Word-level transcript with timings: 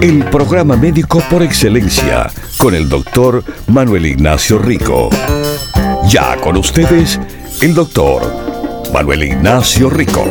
El 0.00 0.24
programa 0.30 0.76
médico 0.76 1.20
por 1.28 1.42
excelencia 1.42 2.30
con 2.58 2.74
el 2.74 2.88
doctor 2.88 3.42
Manuel 3.66 4.06
Ignacio 4.06 4.58
Rico. 4.58 5.10
Ya 6.08 6.36
con 6.40 6.56
ustedes, 6.56 7.18
el 7.60 7.74
doctor 7.74 8.22
Manuel 8.92 9.24
Ignacio 9.24 9.90
Rico. 9.90 10.24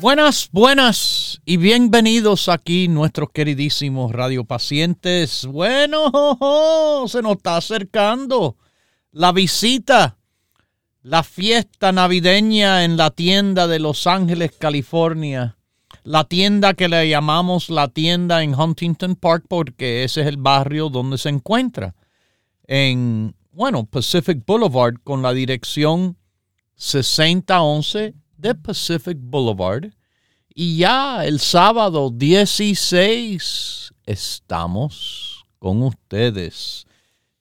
Buenas, 0.00 0.48
buenas 0.52 1.40
y 1.44 1.58
bienvenidos 1.58 2.48
aquí 2.48 2.88
nuestros 2.88 3.28
queridísimos 3.30 4.12
radiopacientes. 4.12 5.44
Bueno, 5.44 7.06
se 7.08 7.20
nos 7.20 7.32
está 7.36 7.58
acercando 7.58 8.56
la 9.12 9.32
visita, 9.32 10.15
la 11.06 11.22
fiesta 11.22 11.92
navideña 11.92 12.82
en 12.82 12.96
la 12.96 13.12
tienda 13.12 13.68
de 13.68 13.78
Los 13.78 14.08
Ángeles, 14.08 14.50
California. 14.58 15.56
La 16.02 16.24
tienda 16.24 16.74
que 16.74 16.88
le 16.88 17.08
llamamos 17.08 17.70
la 17.70 17.86
tienda 17.86 18.42
en 18.42 18.58
Huntington 18.58 19.14
Park 19.14 19.44
porque 19.48 20.02
ese 20.02 20.22
es 20.22 20.26
el 20.26 20.36
barrio 20.36 20.88
donde 20.88 21.16
se 21.16 21.28
encuentra. 21.28 21.94
En, 22.64 23.36
bueno, 23.52 23.86
Pacific 23.86 24.44
Boulevard 24.44 24.96
con 25.04 25.22
la 25.22 25.32
dirección 25.32 26.16
6011 26.74 28.14
de 28.36 28.54
Pacific 28.56 29.16
Boulevard. 29.20 29.92
Y 30.52 30.78
ya 30.78 31.24
el 31.24 31.38
sábado 31.38 32.10
16 32.10 33.92
estamos 34.06 35.46
con 35.60 35.84
ustedes 35.84 36.85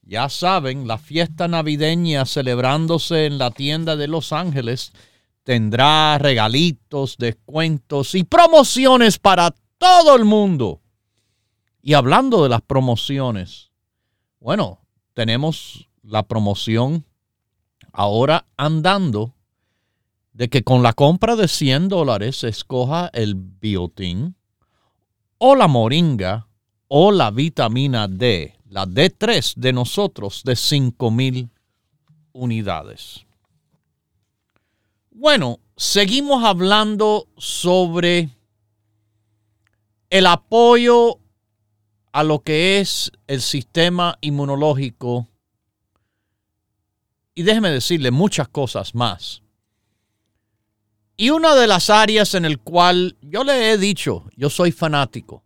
ya 0.05 0.29
saben, 0.29 0.87
la 0.87 0.97
fiesta 0.97 1.47
navideña 1.47 2.25
celebrándose 2.25 3.25
en 3.25 3.39
la 3.39 3.49
tienda 3.49 3.95
de 3.95 4.07
Los 4.07 4.31
Ángeles 4.31 4.93
tendrá 5.43 6.17
regalitos, 6.19 7.17
descuentos 7.17 8.13
y 8.15 8.23
promociones 8.23 9.17
para 9.17 9.53
todo 9.77 10.15
el 10.15 10.25
mundo. 10.25 10.81
Y 11.81 11.93
hablando 11.93 12.43
de 12.43 12.49
las 12.49 12.61
promociones, 12.61 13.71
bueno, 14.39 14.79
tenemos 15.13 15.89
la 16.03 16.23
promoción 16.23 17.05
ahora 17.91 18.45
andando 18.57 19.33
de 20.33 20.49
que 20.49 20.63
con 20.63 20.83
la 20.83 20.93
compra 20.93 21.35
de 21.35 21.47
100 21.47 21.87
dólares 21.89 22.37
se 22.37 22.49
escoja 22.49 23.09
el 23.13 23.35
biotín 23.35 24.35
o 25.37 25.55
la 25.55 25.67
moringa 25.67 26.47
o 26.87 27.11
la 27.11 27.31
vitamina 27.31 28.07
D 28.07 28.55
la 28.75 28.85
D3 28.85 29.53
de 29.55 29.71
nosotros 29.71 30.41
de 30.43 30.51
5.000 30.51 31.49
unidades. 32.33 33.25
Bueno, 35.11 35.61
seguimos 35.77 36.43
hablando 36.43 37.29
sobre 37.37 38.31
el 40.09 40.27
apoyo 40.27 41.19
a 42.11 42.23
lo 42.25 42.39
que 42.39 42.81
es 42.81 43.13
el 43.27 43.41
sistema 43.41 44.17
inmunológico 44.19 45.29
y 47.33 47.43
déjeme 47.43 47.71
decirle 47.71 48.11
muchas 48.11 48.49
cosas 48.49 48.93
más. 48.93 49.41
Y 51.15 51.29
una 51.29 51.55
de 51.55 51.67
las 51.67 51.89
áreas 51.89 52.33
en 52.33 52.43
el 52.43 52.59
cual 52.59 53.15
yo 53.21 53.45
le 53.45 53.71
he 53.71 53.77
dicho, 53.77 54.25
yo 54.35 54.49
soy 54.49 54.73
fanático, 54.73 55.44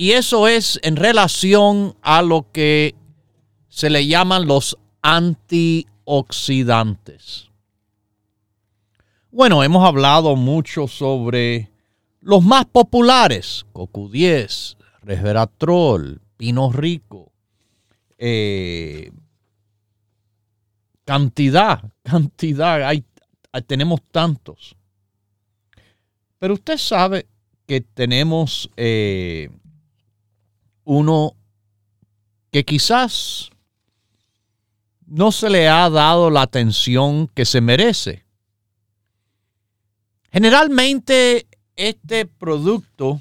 y 0.00 0.12
eso 0.12 0.46
es 0.46 0.78
en 0.84 0.94
relación 0.94 1.96
a 2.02 2.22
lo 2.22 2.46
que 2.52 2.94
se 3.68 3.90
le 3.90 4.06
llaman 4.06 4.46
los 4.46 4.78
antioxidantes. 5.02 7.50
Bueno, 9.32 9.64
hemos 9.64 9.84
hablado 9.84 10.36
mucho 10.36 10.86
sobre 10.86 11.72
los 12.20 12.44
más 12.44 12.64
populares, 12.66 13.66
CoQ10, 13.72 14.76
resveratrol, 15.02 16.20
pino 16.36 16.70
rico, 16.70 17.32
eh, 18.18 19.10
cantidad, 21.04 21.82
cantidad, 22.04 22.84
hay, 22.84 23.04
tenemos 23.66 24.00
tantos. 24.12 24.76
Pero 26.38 26.54
usted 26.54 26.78
sabe 26.78 27.26
que 27.66 27.80
tenemos 27.80 28.70
eh, 28.76 29.50
uno 30.88 31.36
que 32.50 32.64
quizás 32.64 33.50
no 35.04 35.32
se 35.32 35.50
le 35.50 35.68
ha 35.68 35.90
dado 35.90 36.30
la 36.30 36.40
atención 36.40 37.28
que 37.28 37.44
se 37.44 37.60
merece. 37.60 38.24
Generalmente 40.32 41.46
este 41.76 42.24
producto 42.24 43.20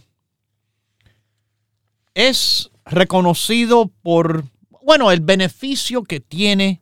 es 2.13 2.71
reconocido 2.85 3.91
por, 4.01 4.45
bueno, 4.85 5.11
el 5.11 5.19
beneficio 5.19 6.03
que 6.03 6.21
tiene 6.21 6.81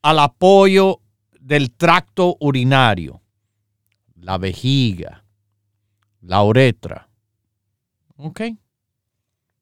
al 0.00 0.20
apoyo 0.20 1.02
del 1.38 1.70
tracto 1.70 2.38
urinario, 2.40 3.20
la 4.14 4.38
vejiga, 4.38 5.22
la 6.22 6.42
uretra. 6.44 7.10
¿Ok? 8.16 8.40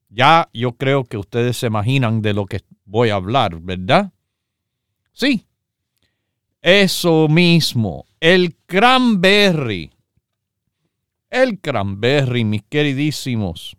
Ya 0.09 0.49
yo 0.53 0.73
creo 0.73 1.05
que 1.05 1.17
ustedes 1.17 1.57
se 1.57 1.67
imaginan 1.67 2.21
de 2.21 2.33
lo 2.33 2.45
que 2.45 2.61
voy 2.85 3.09
a 3.09 3.15
hablar, 3.15 3.59
¿verdad? 3.61 4.11
Sí. 5.13 5.45
Eso 6.61 7.27
mismo, 7.29 8.05
el 8.19 8.55
cranberry. 8.65 9.91
El 11.29 11.59
cranberry, 11.59 12.43
mis 12.43 12.63
queridísimos, 12.63 13.77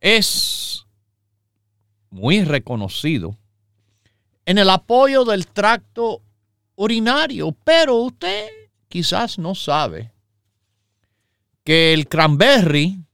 es 0.00 0.86
muy 2.08 2.42
reconocido 2.42 3.36
en 4.46 4.58
el 4.58 4.70
apoyo 4.70 5.24
del 5.24 5.46
tracto 5.46 6.22
urinario, 6.74 7.52
pero 7.62 7.96
usted 7.96 8.48
quizás 8.88 9.38
no 9.38 9.54
sabe 9.54 10.10
que 11.62 11.92
el 11.92 12.08
cranberry 12.08 13.04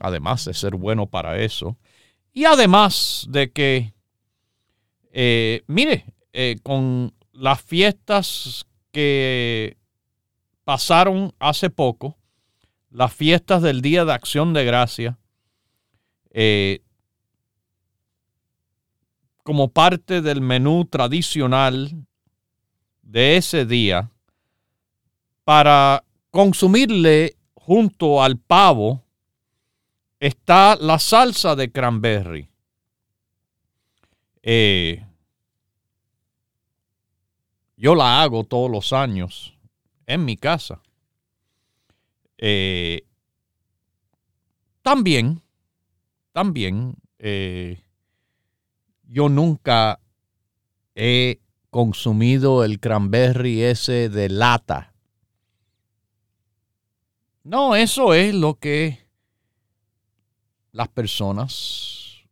además 0.00 0.44
de 0.44 0.54
ser 0.54 0.76
bueno 0.76 1.06
para 1.06 1.38
eso. 1.38 1.76
Y 2.32 2.44
además 2.44 3.26
de 3.28 3.50
que, 3.50 3.94
eh, 5.12 5.62
mire, 5.66 6.04
eh, 6.32 6.56
con 6.62 7.12
las 7.32 7.62
fiestas 7.62 8.66
que 8.92 9.76
pasaron 10.64 11.34
hace 11.38 11.70
poco, 11.70 12.16
las 12.90 13.12
fiestas 13.12 13.62
del 13.62 13.82
Día 13.82 14.04
de 14.04 14.12
Acción 14.12 14.52
de 14.52 14.64
Gracia, 14.64 15.18
eh, 16.30 16.80
como 19.42 19.68
parte 19.68 20.20
del 20.20 20.42
menú 20.42 20.84
tradicional 20.84 22.06
de 23.02 23.38
ese 23.38 23.64
día 23.64 24.10
para 25.44 26.04
consumirle 26.30 27.36
junto 27.54 28.22
al 28.22 28.36
pavo 28.36 29.02
está 30.20 30.76
la 30.76 30.98
salsa 30.98 31.54
de 31.54 31.70
cranberry. 31.70 32.50
Eh, 34.42 35.04
yo 37.76 37.94
la 37.94 38.22
hago 38.22 38.44
todos 38.44 38.70
los 38.70 38.92
años 38.92 39.56
en 40.06 40.24
mi 40.24 40.36
casa. 40.36 40.82
Eh, 42.38 43.04
también, 44.82 45.42
también, 46.32 46.96
eh, 47.18 47.82
yo 49.04 49.28
nunca 49.28 50.00
he 50.94 51.40
consumido 51.70 52.64
el 52.64 52.80
cranberry 52.80 53.62
ese 53.62 54.08
de 54.08 54.28
lata. 54.28 54.94
No, 57.44 57.76
eso 57.76 58.14
es 58.14 58.34
lo 58.34 58.54
que 58.54 59.07
las 60.72 60.88
personas, 60.88 62.24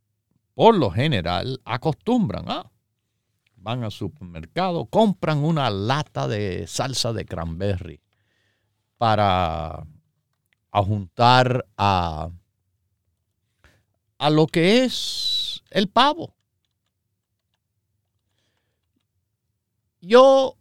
por 0.54 0.76
lo 0.76 0.90
general, 0.90 1.60
acostumbran. 1.64 2.44
¿ah? 2.48 2.70
Van 3.56 3.82
al 3.82 3.92
supermercado, 3.92 4.86
compran 4.86 5.38
una 5.38 5.70
lata 5.70 6.28
de 6.28 6.66
salsa 6.66 7.12
de 7.12 7.24
cranberry 7.24 8.00
para 8.98 9.86
juntar 10.72 11.66
a, 11.76 12.30
a 14.18 14.30
lo 14.30 14.46
que 14.46 14.84
es 14.84 15.62
el 15.70 15.88
pavo. 15.88 16.36
Yo 20.00 20.56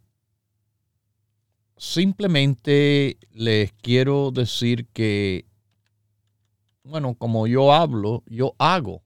simplemente 1.76 3.18
les 3.30 3.72
quiero 3.74 4.30
decir 4.32 4.86
que, 4.88 5.46
bueno, 6.86 7.14
como 7.14 7.46
yo 7.46 7.72
hablo, 7.72 8.22
yo 8.26 8.54
hago. 8.58 9.02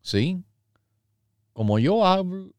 ¿Sí? 0.00 0.42
Como 1.52 1.78
yo 1.78 2.04
hablo, 2.04 2.50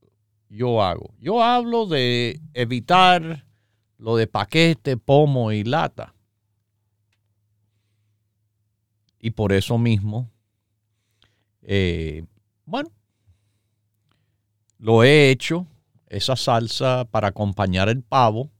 yo 0.49 0.81
hago. 0.81 1.13
Yo 1.19 1.43
hablo 1.43 1.85
de 1.85 2.39
evitar 2.53 3.45
lo 3.97 4.15
de 4.15 4.27
paquete, 4.27 4.97
pomo 4.97 5.51
y 5.51 5.63
lata. 5.63 6.15
Y 9.19 9.31
por 9.31 9.51
eso 9.51 9.77
mismo, 9.77 10.31
eh, 11.63 12.23
bueno, 12.65 12.91
lo 14.77 15.03
he 15.03 15.31
hecho, 15.31 15.67
esa 16.07 16.35
salsa 16.35 17.05
para 17.09 17.29
acompañar 17.29 17.89
el 17.89 18.03
pavo, 18.03 18.51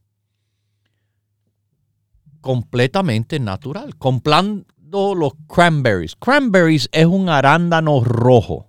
completamente 2.46 3.40
natural, 3.40 3.96
comprando 3.96 5.16
los 5.16 5.32
cranberries. 5.48 6.14
Cranberries 6.14 6.88
es 6.92 7.04
un 7.04 7.28
arándano 7.28 8.04
rojo, 8.04 8.68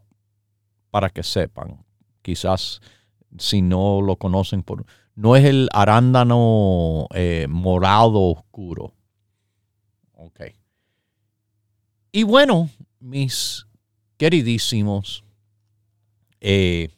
para 0.89 1.12
que 1.12 1.21
sepan. 1.21 1.85
Quizás 2.24 2.81
si 3.38 3.62
no 3.62 4.01
lo 4.01 4.15
conocen 4.15 4.63
por... 4.63 4.83
No 5.13 5.35
es 5.35 5.45
el 5.45 5.69
arándano 5.74 7.06
eh, 7.13 7.45
morado 7.47 8.19
oscuro. 8.19 8.95
Ok. 10.13 10.41
Y 12.12 12.23
bueno, 12.23 12.71
mis 13.00 13.68
queridísimos, 14.18 15.23
eh, 16.41 16.89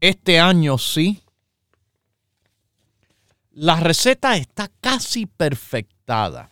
este 0.00 0.38
año 0.38 0.76
sí. 0.76 1.22
La 3.56 3.76
receta 3.78 4.36
está 4.36 4.68
casi 4.80 5.26
perfectada. 5.26 6.50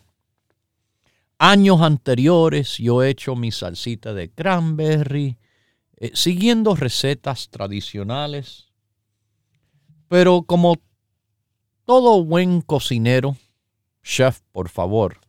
Años 1.37 1.81
anteriores 1.81 2.77
yo 2.77 3.03
he 3.03 3.09
hecho 3.09 3.35
mi 3.35 3.51
salsita 3.51 4.13
de 4.13 4.31
cranberry, 4.31 5.37
eh, 5.97 6.11
siguiendo 6.13 6.77
recetas 6.77 7.49
tradicionales. 7.49 8.71
Pero 10.07 10.43
como 10.43 10.77
todo 11.83 12.23
buen 12.23 12.61
cocinero, 12.61 13.35
chef, 14.01 14.39
por 14.53 14.69
favor, 14.69 15.19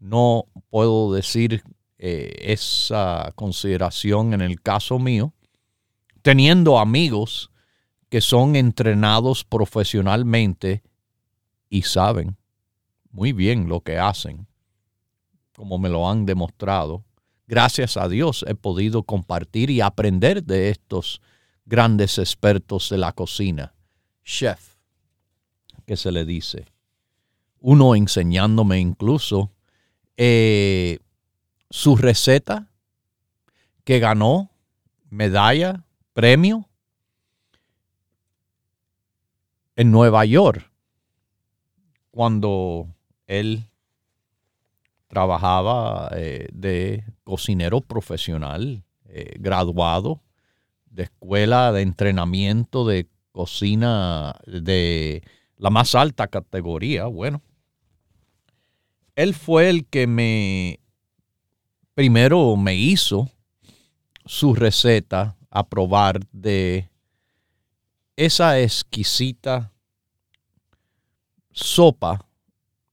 no 0.00 0.46
puedo 0.68 1.12
decir 1.12 1.62
eh, 1.98 2.34
esa 2.40 3.32
consideración 3.36 4.34
en 4.34 4.40
el 4.40 4.60
caso 4.60 4.98
mío, 4.98 5.32
teniendo 6.22 6.80
amigos 6.80 7.52
que 8.08 8.20
son 8.20 8.56
entrenados 8.56 9.44
profesionalmente 9.44 10.82
y 11.70 11.82
saben 11.82 12.36
muy 13.12 13.32
bien 13.32 13.68
lo 13.68 13.80
que 13.80 13.98
hacen, 13.98 14.46
como 15.54 15.78
me 15.78 15.88
lo 15.88 16.08
han 16.08 16.26
demostrado. 16.26 17.04
Gracias 17.46 17.96
a 17.96 18.08
Dios 18.08 18.44
he 18.46 18.54
podido 18.54 19.04
compartir 19.04 19.70
y 19.70 19.80
aprender 19.80 20.44
de 20.44 20.70
estos 20.70 21.20
grandes 21.64 22.18
expertos 22.18 22.90
de 22.90 22.98
la 22.98 23.12
cocina. 23.12 23.74
Chef, 24.24 24.76
que 25.86 25.96
se 25.96 26.12
le 26.12 26.24
dice. 26.24 26.66
Uno 27.60 27.94
enseñándome 27.94 28.78
incluso 28.78 29.50
eh, 30.16 30.98
su 31.68 31.96
receta 31.96 32.70
que 33.84 33.98
ganó 33.98 34.50
medalla, 35.08 35.84
premio 36.12 36.68
en 39.74 39.90
Nueva 39.90 40.24
York 40.24 40.69
cuando 42.20 42.86
él 43.28 43.64
trabajaba 45.08 46.10
eh, 46.14 46.48
de 46.52 47.02
cocinero 47.24 47.80
profesional, 47.80 48.84
eh, 49.06 49.36
graduado 49.38 50.20
de 50.90 51.04
escuela 51.04 51.72
de 51.72 51.80
entrenamiento 51.80 52.86
de 52.86 53.08
cocina 53.32 54.38
de 54.44 55.22
la 55.56 55.70
más 55.70 55.94
alta 55.94 56.28
categoría. 56.28 57.06
Bueno, 57.06 57.40
él 59.14 59.32
fue 59.32 59.70
el 59.70 59.86
que 59.86 60.06
me 60.06 60.78
primero 61.94 62.54
me 62.58 62.74
hizo 62.74 63.30
su 64.26 64.54
receta 64.54 65.38
a 65.48 65.66
probar 65.66 66.20
de 66.32 66.90
esa 68.16 68.60
exquisita 68.60 69.72
sopa 71.52 72.26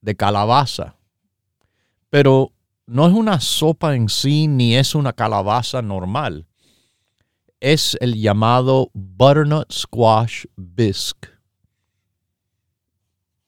de 0.02 0.16
calabaza, 0.16 0.96
pero 2.10 2.52
no 2.86 3.06
es 3.06 3.14
una 3.14 3.40
sopa 3.42 3.96
en 3.96 4.08
sí 4.10 4.48
ni 4.48 4.76
es 4.76 4.96
una 4.96 5.14
calabaza 5.14 5.82
normal. 5.82 6.48
Es 7.60 7.98
el 8.00 8.16
llamado 8.16 8.92
butternut 8.94 9.72
squash 9.72 10.46
bisque. 10.56 11.30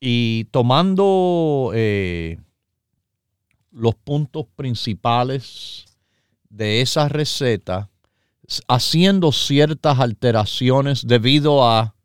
Y 0.01 0.45
tomando 0.45 1.71
eh, 1.73 2.39
los 3.71 3.95
puntos 3.95 4.45
principales 4.55 5.85
de 6.49 6.81
esa 6.81 7.07
receta, 7.07 7.89
haciendo 8.67 9.31
ciertas 9.31 9.99
alteraciones 9.99 11.05
debido 11.05 11.67
a 11.67 11.95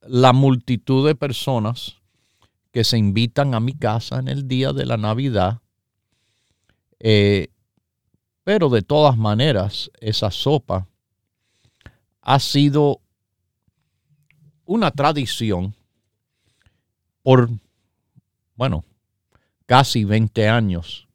la 0.00 0.32
multitud 0.32 1.06
de 1.06 1.14
personas 1.14 1.96
que 2.76 2.84
se 2.84 2.98
invitan 2.98 3.54
a 3.54 3.60
mi 3.60 3.72
casa 3.72 4.18
en 4.18 4.28
el 4.28 4.48
día 4.48 4.74
de 4.74 4.84
la 4.84 4.98
Navidad. 4.98 5.62
Eh, 6.98 7.48
pero 8.44 8.68
de 8.68 8.82
todas 8.82 9.16
maneras, 9.16 9.90
esa 9.98 10.30
sopa 10.30 10.86
ha 12.20 12.38
sido 12.38 13.00
una 14.66 14.90
tradición 14.90 15.74
por, 17.22 17.48
bueno, 18.56 18.84
casi 19.64 20.04
20 20.04 20.46
años 20.46 21.08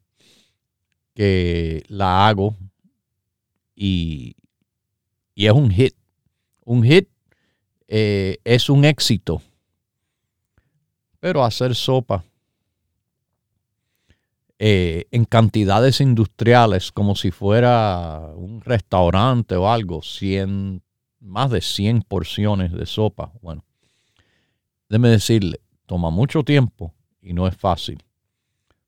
que 1.14 1.84
la 1.86 2.26
hago 2.26 2.56
y 3.76 4.34
y 5.36 5.46
es 5.46 5.52
un 5.52 5.70
hit. 5.70 5.94
Un 6.64 6.82
hit 6.82 7.08
eh, 7.86 8.38
es 8.42 8.68
un 8.68 8.84
éxito. 8.84 9.40
Pero 11.22 11.44
hacer 11.44 11.76
sopa 11.76 12.24
eh, 14.58 15.06
en 15.12 15.24
cantidades 15.24 16.00
industriales, 16.00 16.90
como 16.90 17.14
si 17.14 17.30
fuera 17.30 18.32
un 18.34 18.60
restaurante 18.60 19.54
o 19.54 19.70
algo, 19.70 20.02
100, 20.02 20.82
más 21.20 21.52
de 21.52 21.60
100 21.60 22.02
porciones 22.02 22.72
de 22.72 22.86
sopa. 22.86 23.30
Bueno, 23.40 23.64
déjeme 24.88 25.10
decirle, 25.10 25.60
toma 25.86 26.10
mucho 26.10 26.42
tiempo 26.42 26.92
y 27.20 27.34
no 27.34 27.46
es 27.46 27.56
fácil. 27.56 28.02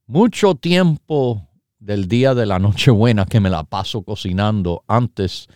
Mucho 0.06 0.56
tiempo 0.56 1.48
del 1.78 2.08
día 2.08 2.34
de 2.34 2.46
la 2.46 2.58
Nochebuena 2.58 3.26
que 3.26 3.38
me 3.38 3.48
la 3.48 3.62
paso 3.62 4.02
cocinando 4.02 4.82
antes 4.88 5.46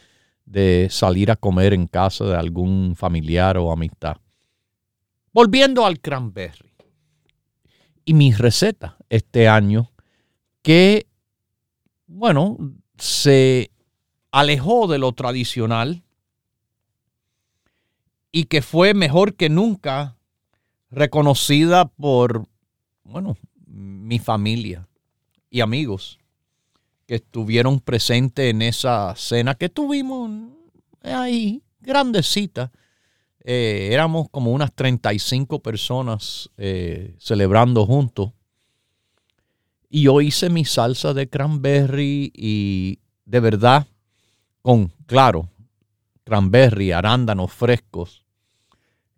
de 0.47 0.87
salir 0.93 1.33
a 1.33 1.37
comer 1.37 1.73
en 1.73 1.89
casa 1.89 2.25
de 2.25 2.37
algún 2.37 2.95
familiar 2.95 3.59
o 3.59 3.73
amistad. 3.73 4.19
Volviendo 5.33 5.85
al 5.85 5.99
cranberry. 5.99 6.68
Y 8.09 8.15
mi 8.15 8.33
receta 8.33 8.97
este 9.11 9.49
año, 9.49 9.93
que, 10.63 11.07
bueno, 12.07 12.57
se 12.97 13.71
alejó 14.31 14.87
de 14.87 14.97
lo 14.97 15.13
tradicional 15.13 16.03
y 18.33 18.45
que 18.45 18.63
fue 18.63 18.95
mejor 18.95 19.35
que 19.35 19.51
nunca 19.51 20.17
reconocida 20.91 21.85
por, 21.85 22.49
bueno, 23.05 23.37
mi 23.67 24.19
familia 24.19 24.89
y 25.51 25.61
amigos 25.61 26.19
que 27.05 27.17
estuvieron 27.17 27.79
presentes 27.79 28.51
en 28.51 28.63
esa 28.63 29.15
cena 29.17 29.55
que 29.55 29.69
tuvimos 29.69 30.31
ahí, 31.03 31.63
grandecita. 31.81 32.73
Eh, 33.51 33.95
éramos 33.95 34.29
como 34.29 34.53
unas 34.53 34.75
35 34.75 35.63
personas 35.63 36.51
eh, 36.59 37.15
celebrando 37.19 37.87
juntos. 37.87 38.33
Y 39.89 40.03
yo 40.03 40.21
hice 40.21 40.51
mi 40.51 40.67
salsa 40.67 41.15
de 41.15 41.31
cranberry 41.31 42.31
y 42.35 42.99
de 43.25 43.41
verdad, 43.41 43.87
con, 44.61 44.93
claro, 45.07 45.49
cranberry, 46.25 46.93
arándanos 46.93 47.51
frescos, 47.51 48.23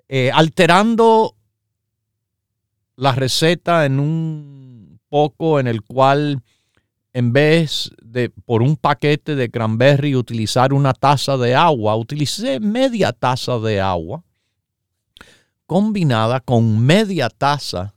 eh, 0.09 0.31
alterando 0.33 1.35
la 2.95 3.11
receta 3.11 3.85
en 3.85 3.99
un 3.99 5.01
poco 5.09 5.59
en 5.59 5.67
el 5.67 5.83
cual 5.83 6.41
en 7.13 7.33
vez 7.33 7.91
de 8.03 8.31
por 8.31 8.63
un 8.63 8.77
paquete 8.77 9.35
de 9.35 9.51
cranberry 9.51 10.15
utilizar 10.15 10.73
una 10.73 10.93
taza 10.93 11.37
de 11.37 11.55
agua, 11.55 11.97
utilicé 11.97 12.61
media 12.61 13.13
taza 13.13 13.59
de 13.59 13.81
agua 13.81 14.23
combinada 15.67 16.41
con 16.41 16.85
media 16.85 17.29
taza 17.29 17.95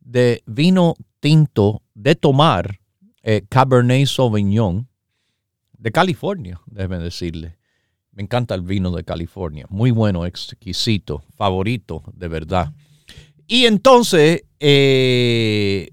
de 0.00 0.42
vino 0.46 0.94
tinto 1.20 1.82
de 1.94 2.14
tomar, 2.14 2.80
eh, 3.22 3.42
Cabernet 3.48 4.06
Sauvignon, 4.06 4.88
de 5.78 5.90
California, 5.90 6.60
déjeme 6.66 6.98
decirle. 6.98 7.58
Me 8.12 8.22
encanta 8.22 8.54
el 8.54 8.62
vino 8.62 8.90
de 8.90 9.04
California, 9.04 9.66
muy 9.68 9.90
bueno, 9.90 10.26
exquisito, 10.26 11.24
favorito, 11.36 12.02
de 12.12 12.28
verdad. 12.28 12.72
Y 13.46 13.66
entonces, 13.66 14.44
eh, 14.60 15.90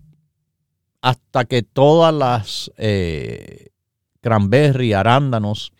hasta 1.02 1.46
que 1.46 1.64
todas 1.64 2.14
las 2.14 2.72
eh, 2.78 3.70
cranberry, 4.22 4.94
arándanos, 4.94 5.72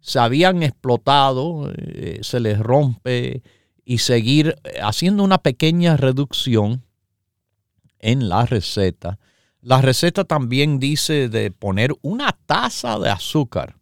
se 0.00 0.18
habían 0.18 0.62
explotado, 0.62 1.70
eh, 1.76 2.20
se 2.22 2.40
les 2.40 2.58
rompe 2.58 3.42
y 3.84 3.98
seguir 3.98 4.56
haciendo 4.82 5.22
una 5.22 5.38
pequeña 5.38 5.96
reducción 5.96 6.84
en 7.98 8.28
la 8.28 8.46
receta. 8.46 9.18
La 9.60 9.82
receta 9.82 10.24
también 10.24 10.78
dice 10.78 11.28
de 11.28 11.50
poner 11.50 11.94
una 12.02 12.32
taza 12.46 12.98
de 12.98 13.10
azúcar. 13.10 13.76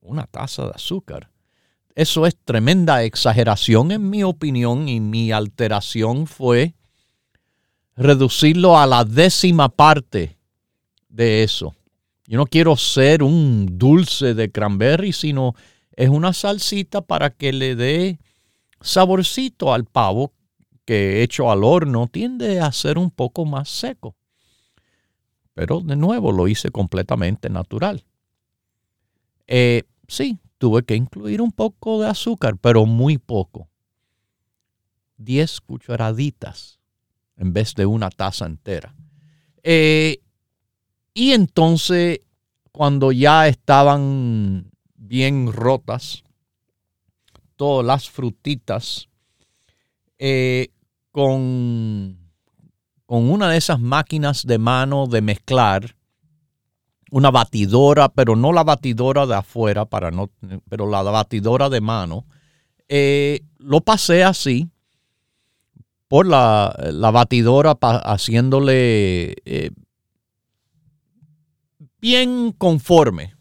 Una 0.00 0.26
taza 0.26 0.64
de 0.64 0.72
azúcar. 0.74 1.30
Eso 1.94 2.24
es 2.24 2.36
tremenda 2.44 3.02
exageración 3.02 3.90
en 3.90 4.08
mi 4.08 4.22
opinión 4.22 4.88
y 4.88 5.00
mi 5.00 5.32
alteración 5.32 6.26
fue 6.26 6.74
reducirlo 8.00 8.78
a 8.78 8.86
la 8.86 9.04
décima 9.04 9.68
parte 9.68 10.38
de 11.10 11.42
eso. 11.42 11.74
Yo 12.26 12.38
no 12.38 12.46
quiero 12.46 12.74
ser 12.76 13.22
un 13.22 13.78
dulce 13.78 14.32
de 14.32 14.50
cranberry, 14.50 15.12
sino 15.12 15.54
es 15.92 16.08
una 16.08 16.32
salsita 16.32 17.02
para 17.02 17.28
que 17.28 17.52
le 17.52 17.76
dé 17.76 18.18
saborcito 18.80 19.74
al 19.74 19.84
pavo 19.84 20.32
que 20.86 21.22
hecho 21.22 21.50
al 21.50 21.62
horno 21.62 22.06
tiende 22.06 22.58
a 22.60 22.72
ser 22.72 22.96
un 22.96 23.10
poco 23.10 23.44
más 23.44 23.68
seco. 23.68 24.16
Pero 25.52 25.80
de 25.80 25.96
nuevo 25.96 26.32
lo 26.32 26.48
hice 26.48 26.70
completamente 26.70 27.50
natural. 27.50 28.02
Eh, 29.46 29.82
sí, 30.08 30.38
tuve 30.56 30.84
que 30.84 30.94
incluir 30.94 31.42
un 31.42 31.52
poco 31.52 32.00
de 32.00 32.08
azúcar, 32.08 32.56
pero 32.56 32.86
muy 32.86 33.18
poco. 33.18 33.68
10 35.18 35.60
cucharaditas 35.60 36.79
en 37.40 37.54
vez 37.54 37.74
de 37.74 37.86
una 37.86 38.10
taza 38.10 38.44
entera. 38.46 38.94
Eh, 39.62 40.18
y 41.14 41.32
entonces, 41.32 42.20
cuando 42.70 43.12
ya 43.12 43.48
estaban 43.48 44.70
bien 44.94 45.50
rotas, 45.50 46.22
todas 47.56 47.84
las 47.84 48.10
frutitas, 48.10 49.08
eh, 50.18 50.68
con, 51.10 52.18
con 53.06 53.30
una 53.30 53.48
de 53.48 53.56
esas 53.56 53.80
máquinas 53.80 54.46
de 54.46 54.58
mano 54.58 55.06
de 55.06 55.22
mezclar, 55.22 55.96
una 57.10 57.30
batidora, 57.30 58.10
pero 58.10 58.36
no 58.36 58.52
la 58.52 58.64
batidora 58.64 59.26
de 59.26 59.34
afuera, 59.34 59.86
para 59.86 60.10
no, 60.10 60.30
pero 60.68 60.88
la 60.88 61.02
batidora 61.02 61.70
de 61.70 61.80
mano, 61.80 62.26
eh, 62.86 63.40
lo 63.58 63.80
pasé 63.80 64.24
así 64.24 64.68
por 66.10 66.26
la, 66.26 66.74
batidora 67.12 67.78
haciéndole 67.80 69.36
eh, 69.44 69.70
bien 72.00 72.50
conforme. 72.50 73.36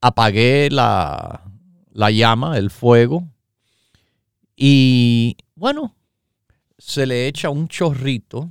Apagué 0.00 0.68
la, 0.70 1.50
la 1.90 2.10
llama, 2.12 2.56
el 2.58 2.70
fuego, 2.70 3.26
y 4.54 5.36
bueno, 5.56 5.96
se 6.78 7.06
le 7.06 7.26
echa 7.26 7.50
un 7.50 7.66
chorrito 7.66 8.48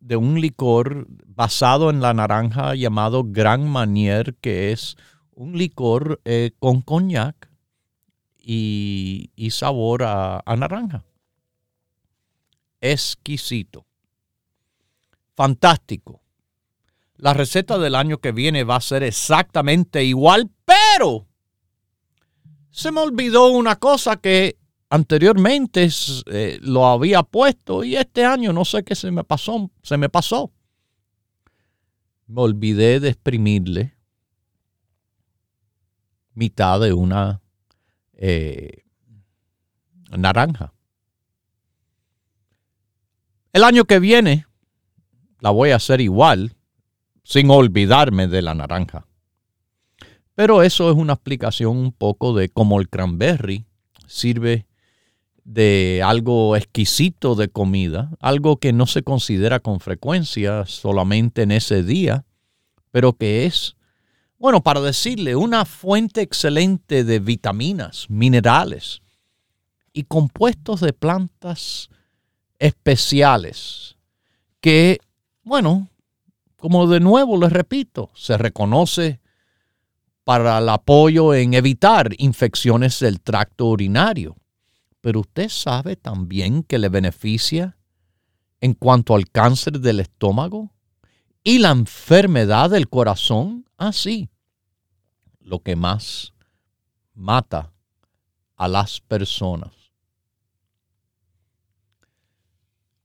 de 0.00 0.16
un 0.16 0.40
licor 0.40 1.06
basado 1.26 1.90
en 1.90 2.00
la 2.00 2.14
naranja 2.14 2.74
llamado 2.74 3.22
Grand 3.26 3.66
Manier, 3.66 4.34
que 4.36 4.72
es 4.72 4.96
un 5.34 5.58
licor 5.58 6.22
eh, 6.24 6.52
con 6.58 6.80
coñac 6.80 7.50
y, 8.38 9.28
sabor 9.50 10.04
a 10.04 10.42
naranja 10.56 11.04
exquisito. 12.82 13.86
Fantástico. 15.34 16.20
La 17.16 17.32
receta 17.32 17.78
del 17.78 17.94
año 17.94 18.18
que 18.18 18.32
viene 18.32 18.64
va 18.64 18.76
a 18.76 18.80
ser 18.80 19.02
exactamente 19.02 20.04
igual, 20.04 20.50
pero 20.66 21.26
se 22.70 22.92
me 22.92 23.00
olvidó 23.00 23.50
una 23.50 23.76
cosa 23.76 24.16
que 24.16 24.58
anteriormente 24.90 25.88
eh, 26.26 26.58
lo 26.60 26.86
había 26.86 27.22
puesto 27.22 27.84
y 27.84 27.96
este 27.96 28.26
año 28.26 28.52
no 28.52 28.64
sé 28.64 28.82
qué 28.82 28.94
se 28.94 29.10
me 29.10 29.24
pasó, 29.24 29.70
se 29.82 29.96
me 29.96 30.08
pasó. 30.08 30.52
Me 32.26 32.42
olvidé 32.42 33.00
de 33.00 33.10
exprimirle 33.10 33.94
mitad 36.34 36.80
de 36.80 36.92
una 36.92 37.40
eh, 38.14 38.84
naranja. 40.10 40.72
El 43.52 43.64
año 43.64 43.84
que 43.84 43.98
viene 43.98 44.46
la 45.40 45.50
voy 45.50 45.70
a 45.70 45.76
hacer 45.76 46.00
igual, 46.00 46.54
sin 47.22 47.50
olvidarme 47.50 48.26
de 48.26 48.40
la 48.40 48.54
naranja. 48.54 49.06
Pero 50.34 50.62
eso 50.62 50.90
es 50.90 50.96
una 50.96 51.12
explicación 51.12 51.76
un 51.76 51.92
poco 51.92 52.32
de 52.32 52.48
cómo 52.48 52.80
el 52.80 52.88
cranberry 52.88 53.66
sirve 54.06 54.66
de 55.44 56.00
algo 56.02 56.56
exquisito 56.56 57.34
de 57.34 57.48
comida, 57.48 58.10
algo 58.20 58.56
que 58.56 58.72
no 58.72 58.86
se 58.86 59.02
considera 59.02 59.60
con 59.60 59.80
frecuencia 59.80 60.64
solamente 60.64 61.42
en 61.42 61.50
ese 61.50 61.82
día, 61.82 62.24
pero 62.90 63.12
que 63.12 63.44
es, 63.44 63.76
bueno, 64.38 64.62
para 64.62 64.80
decirle, 64.80 65.36
una 65.36 65.66
fuente 65.66 66.22
excelente 66.22 67.04
de 67.04 67.18
vitaminas, 67.18 68.06
minerales 68.08 69.02
y 69.92 70.04
compuestos 70.04 70.80
de 70.80 70.94
plantas 70.94 71.90
especiales 72.62 73.96
que, 74.60 75.00
bueno, 75.42 75.88
como 76.56 76.86
de 76.86 77.00
nuevo 77.00 77.36
les 77.36 77.52
repito, 77.52 78.10
se 78.14 78.38
reconoce 78.38 79.20
para 80.22 80.58
el 80.58 80.68
apoyo 80.68 81.34
en 81.34 81.54
evitar 81.54 82.10
infecciones 82.18 83.00
del 83.00 83.20
tracto 83.20 83.66
urinario. 83.66 84.36
Pero 85.00 85.20
usted 85.20 85.48
sabe 85.48 85.96
también 85.96 86.62
que 86.62 86.78
le 86.78 86.88
beneficia 86.88 87.76
en 88.60 88.74
cuanto 88.74 89.16
al 89.16 89.28
cáncer 89.28 89.80
del 89.80 89.98
estómago 89.98 90.70
y 91.42 91.58
la 91.58 91.72
enfermedad 91.72 92.70
del 92.70 92.88
corazón. 92.88 93.66
Así, 93.76 94.28
ah, 94.30 95.38
lo 95.40 95.58
que 95.58 95.74
más 95.74 96.32
mata 97.12 97.72
a 98.54 98.68
las 98.68 99.00
personas. 99.00 99.81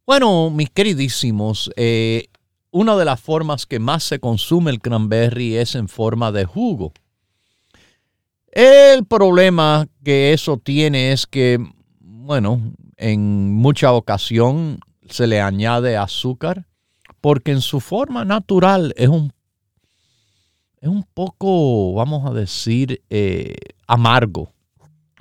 Bueno, 0.08 0.50
mis 0.50 0.70
queridísimos, 0.70 1.70
eh, 1.76 2.30
una 2.72 2.96
de 2.96 3.04
las 3.04 3.20
formas 3.20 3.66
que 3.66 3.78
más 3.78 4.06
se 4.06 4.22
consume 4.22 4.72
el 4.72 4.80
cranberry 4.80 5.58
es 5.58 5.76
en 5.76 5.90
forma 5.90 6.32
de 6.32 6.46
jugo. 6.46 6.94
El 8.50 9.06
problema 9.06 9.86
que 10.06 10.32
eso 10.32 10.60
tiene 10.60 11.12
es 11.12 11.28
que, 11.28 11.60
bueno, 12.00 12.62
en 12.96 13.54
mucha 13.54 13.92
ocasión 13.92 14.80
se 15.10 15.28
le 15.28 15.42
añade 15.42 15.98
azúcar 15.98 16.68
porque 17.20 17.52
en 17.52 17.60
su 17.60 17.82
forma 17.82 18.24
natural 18.24 18.94
es 18.96 19.10
un, 19.10 19.34
es 20.80 20.88
un 20.88 21.04
poco, 21.04 21.96
vamos 21.96 22.26
a 22.26 22.34
decir, 22.34 23.02
eh, 23.10 23.58
amargo, 23.88 24.54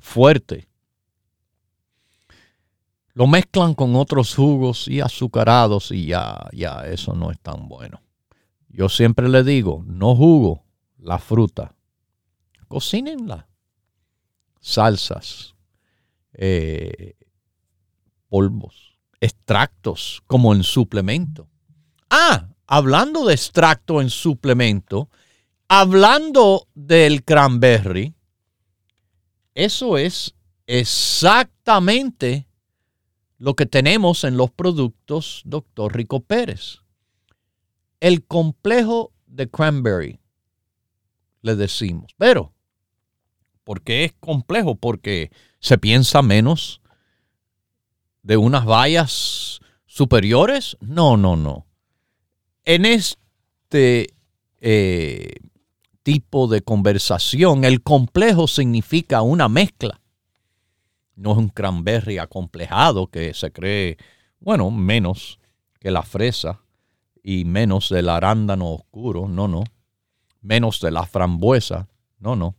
fuerte. 0.01 0.69
Lo 3.17 3.27
mezclan 3.27 3.73
con 3.73 3.97
otros 3.97 4.35
jugos 4.35 4.89
y 4.89 5.01
azucarados 5.01 5.91
y 5.91 6.05
ya, 6.05 6.51
ya, 6.53 6.87
eso 6.87 7.15
no 7.15 7.31
es 7.31 7.41
tan 7.41 7.67
bueno. 7.67 8.03
Yo 8.69 8.91
siempre 8.91 9.27
le 9.31 9.43
digo, 9.43 9.83
no 9.87 10.15
jugo 10.15 10.67
la 10.99 11.19
fruta, 11.19 11.75
cocínenla. 12.69 13.49
Salsas, 14.61 15.55
eh, 16.35 17.15
polvos, 18.29 18.99
extractos 19.19 20.23
como 20.27 20.55
en 20.55 20.63
suplemento. 20.63 21.49
Ah, 22.11 22.51
hablando 22.67 23.25
de 23.25 23.33
extracto 23.33 24.03
en 24.03 24.11
suplemento, 24.11 25.09
hablando 25.69 26.69
del 26.75 27.25
cranberry, 27.25 28.15
eso 29.55 29.97
es 29.97 30.35
exactamente 30.67 32.46
lo 33.39 33.55
que 33.55 33.67
tenemos 33.67 34.25
en 34.25 34.37
los 34.37 34.51
productos 34.51 35.43
Dr. 35.45 35.95
Rico 35.95 36.21
Pérez. 36.21 36.79
El 38.01 38.25
complejo 38.25 39.13
de 39.27 39.49
cranberry, 39.49 40.21
le 41.43 41.57
decimos. 41.57 42.13
Pero, 42.19 42.53
¿por 43.65 43.83
qué 43.83 44.05
es 44.05 44.13
complejo? 44.21 44.77
Porque 44.77 45.31
se 45.61 45.79
piensa 45.79 46.23
menos 46.23 46.81
de 48.23 48.37
unas 48.37 48.65
vallas 48.65 49.61
superiores. 49.87 50.77
No, 50.81 51.17
no, 51.17 51.37
no. 51.37 51.67
En 52.65 52.85
este 52.85 54.15
eh, 54.61 55.35
tipo 56.03 56.49
de 56.49 56.63
conversación, 56.63 57.65
el 57.65 57.83
complejo 57.83 58.47
significa 58.47 59.23
una 59.23 59.49
mezcla 59.49 60.01
no 61.17 61.33
es 61.33 61.39
un 61.39 61.49
cranberry 61.49 62.19
acomplejado 62.19 63.09
que 63.09 63.35
se 63.35 63.51
cree, 63.51 63.97
bueno, 64.39 64.71
menos 64.71 65.41
que 65.81 65.91
la 65.91 66.03
fresa 66.03 66.61
y 67.23 67.45
menos 67.45 67.89
del 67.89 68.09
arándano 68.09 68.73
oscuro, 68.75 69.27
no, 69.27 69.49
no. 69.49 69.65
Menos 70.43 70.81
de 70.81 70.93
la 70.93 71.05
frambuesa, 71.07 71.89
no, 72.21 72.37
no. 72.37 72.55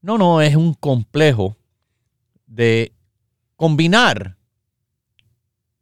No, 0.00 0.18
no, 0.18 0.40
es 0.40 0.54
un 0.54 0.74
complejo 0.74 1.56
de 2.46 2.92
combinar, 3.56 4.36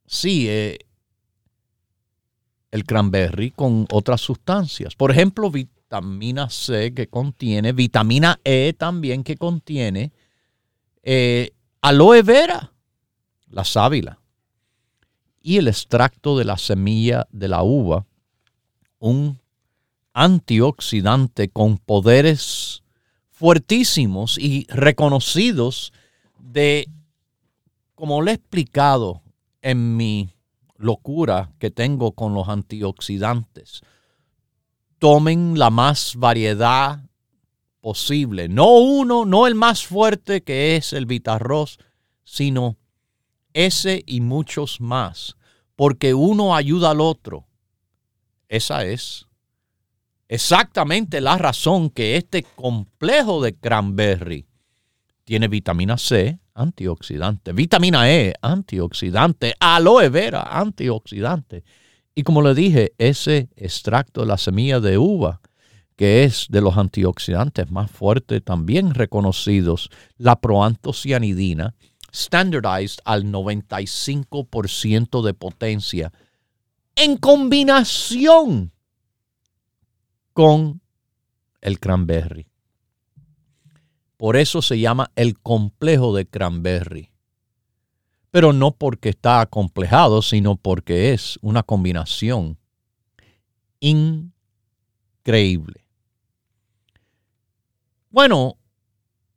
sí, 0.07 0.49
eh, 0.49 0.79
el 2.71 2.85
cranberry 2.85 3.51
con 3.51 3.87
otras 3.93 4.21
sustancias. 4.21 4.95
Por 4.95 5.11
ejemplo, 5.11 5.51
vitamina 5.51 6.49
C 6.49 6.95
que 6.95 7.09
contiene, 7.09 7.73
vitamina 7.73 8.41
E 8.45 8.73
también 8.73 9.25
que 9.25 9.37
contiene, 9.37 10.13
eh, 11.03 11.53
aloe 11.81 12.23
vera, 12.23 12.73
la 13.49 13.65
sábila, 13.65 14.19
y 15.43 15.59
el 15.59 15.69
extracto 15.69 16.37
de 16.37 16.45
la 16.45 16.59
semilla 16.59 17.27
de 17.31 17.49
la 17.49 17.63
uva, 17.63 18.05
un 18.99 19.39
antioxidante 20.13 21.49
con 21.49 21.79
poderes 21.79 22.83
fuertísimos 23.31 24.39
y 24.39 24.67
reconocidos 24.69 25.93
de, 26.39 26.89
como 27.95 28.23
le 28.23 28.33
he 28.33 28.35
explicado 28.35 29.23
en 29.63 29.97
mi 29.97 30.31
locura 30.79 31.53
que 31.59 31.71
tengo 31.71 32.13
con 32.13 32.35
los 32.35 32.49
antioxidantes, 32.49 33.83
tomen 34.99 35.59
la 35.59 35.71
más 35.71 36.15
variedad 36.17 37.06
posible. 37.87 38.49
No 38.49 38.79
uno, 38.79 39.25
no 39.25 39.47
el 39.47 39.55
más 39.55 39.87
fuerte 39.87 40.43
que 40.43 40.75
es 40.75 40.93
el 40.93 41.07
Vitarroz, 41.07 41.79
sino 42.25 42.79
ese 43.53 44.03
y 44.05 44.23
muchos 44.23 44.81
más. 44.81 45.37
Porque 45.77 46.13
uno 46.13 46.57
ayuda 46.57 46.91
al 46.91 47.01
otro. 47.01 47.47
Esa 48.49 48.85
es 48.85 49.29
exactamente 50.27 51.21
la 51.21 51.39
razón 51.39 51.89
que 51.91 52.17
este 52.17 52.43
complejo 52.43 53.41
de 53.41 53.55
cranberry 53.55 54.49
tiene 55.23 55.47
vitamina 55.47 55.97
C, 55.97 56.41
antioxidante, 56.55 57.53
vitamina 57.53 58.11
E, 58.11 58.35
antioxidante, 58.43 59.55
aloe 59.61 60.09
vera, 60.09 60.43
antioxidante. 60.43 61.63
Y 62.17 62.25
como 62.25 62.43
le 62.43 62.53
dije, 62.53 62.95
ese 62.99 63.49
extracto 63.55 64.23
de 64.23 64.27
la 64.27 64.39
semilla 64.39 64.81
de 64.81 64.99
uva 64.99 65.41
que 65.97 66.25
es 66.25 66.47
de 66.51 66.61
los 66.61 66.77
antioxidantes 66.77 67.71
más 67.71 67.91
fuertes 67.91 68.45
también 68.45 68.95
reconocidos, 68.95 69.91
la 70.19 70.41
proantocianidina, 70.41 71.75
standardized 72.15 72.99
al 73.05 73.25
95% 73.25 75.23
de 75.23 75.35
potencia, 75.35 76.13
en 76.95 77.17
combinación 77.17 78.73
con 80.33 80.81
el 81.63 81.81
cranberry. 81.81 82.47
Por 84.17 84.37
eso 84.37 84.63
se 84.63 84.79
llama 84.79 85.11
el 85.17 85.39
complejo 85.39 86.15
de 86.15 86.27
cranberry. 86.27 87.11
Pero 88.31 88.53
no 88.53 88.73
porque 88.73 89.11
está 89.11 89.41
acomplejado, 89.41 90.23
sino 90.23 90.57
porque 90.57 91.13
es 91.13 91.39
una 91.43 91.63
combinación 91.63 92.59
increíble. 93.81 95.86
Bueno, 98.11 98.57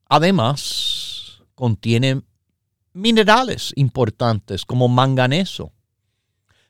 además 0.05 1.43
contiene 1.55 2.21
minerales 2.93 3.73
importantes 3.75 4.65
como 4.65 4.87
manganeso, 4.87 5.73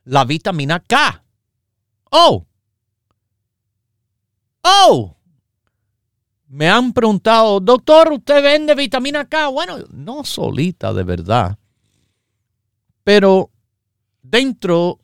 la 0.03 0.25
vitamina 0.25 0.79
K. 0.79 1.23
Oh, 2.11 2.47
oh, 4.63 5.15
me 6.47 6.69
han 6.69 6.93
preguntado, 6.93 7.59
doctor, 7.59 8.11
¿usted 8.13 8.41
vende 8.41 8.73
vitamina 8.73 9.25
K? 9.25 9.49
Bueno, 9.49 9.77
no 9.91 10.23
solita 10.23 10.93
de 10.93 11.03
verdad, 11.03 11.59
pero 13.03 13.51
dentro 14.21 14.99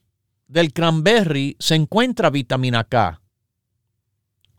del 0.48 0.74
cranberry 0.74 1.56
se 1.60 1.76
encuentra 1.76 2.30
vitamina 2.30 2.84
K. 2.84 3.22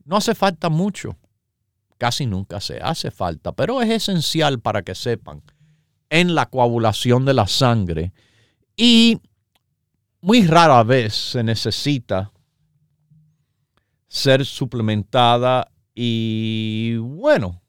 No 0.04 0.16
hace 0.16 0.36
falta 0.36 0.68
mucho 0.68 1.16
casi 1.98 2.26
nunca 2.26 2.60
se 2.60 2.78
hace 2.80 3.10
falta, 3.10 3.52
pero 3.52 3.80
es 3.82 3.90
esencial 3.90 4.60
para 4.60 4.82
que 4.82 4.94
sepan 4.94 5.42
en 6.10 6.34
la 6.34 6.46
coagulación 6.46 7.24
de 7.24 7.34
la 7.34 7.46
sangre 7.46 8.12
y 8.76 9.20
muy 10.20 10.46
rara 10.46 10.82
vez 10.82 11.14
se 11.14 11.42
necesita 11.42 12.32
ser 14.08 14.44
suplementada 14.44 15.70
y 15.94 16.96
bueno, 16.96 17.62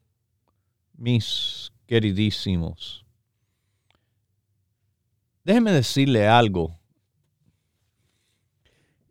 mis 0.96 1.72
queridísimos, 1.86 3.04
déjenme 5.44 5.72
decirle 5.72 6.28
algo. 6.28 6.78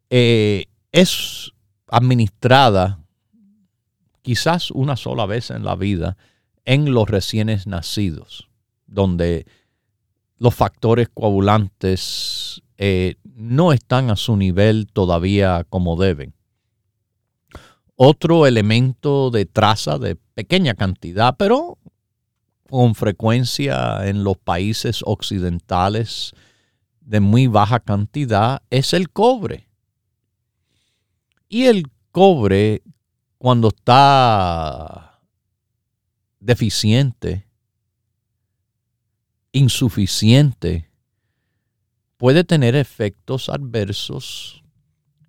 Eh, 0.09 0.65
es 0.91 1.51
administrada 1.87 2.99
quizás 4.27 4.71
una 4.71 4.97
sola 4.97 5.25
vez 5.25 5.51
en 5.51 5.63
la 5.63 5.77
vida 5.77 6.17
en 6.65 6.93
los 6.93 7.09
recién 7.09 7.49
nacidos, 7.65 8.49
donde 8.85 9.45
los 10.37 10.53
factores 10.53 11.07
coagulantes 11.07 12.61
eh, 12.77 13.15
no 13.23 13.71
están 13.71 14.09
a 14.09 14.17
su 14.17 14.35
nivel 14.35 14.87
todavía 14.91 15.65
como 15.69 15.95
deben. 15.95 16.33
Otro 17.95 18.45
elemento 18.45 19.31
de 19.31 19.45
traza 19.45 19.97
de 19.97 20.17
pequeña 20.33 20.73
cantidad, 20.73 21.37
pero 21.37 21.77
con 22.69 22.95
frecuencia 22.95 24.09
en 24.09 24.25
los 24.25 24.37
países 24.37 25.03
occidentales 25.05 26.33
de 26.99 27.21
muy 27.21 27.47
baja 27.47 27.79
cantidad, 27.79 28.61
es 28.71 28.91
el 28.91 29.09
cobre. 29.09 29.69
Y 31.47 31.67
el 31.67 31.85
cobre 32.11 32.81
cuando 33.37 33.69
está 33.69 35.21
deficiente, 36.39 37.47
insuficiente, 39.51 40.89
puede 42.17 42.43
tener 42.43 42.75
efectos 42.75 43.49
adversos 43.49 44.63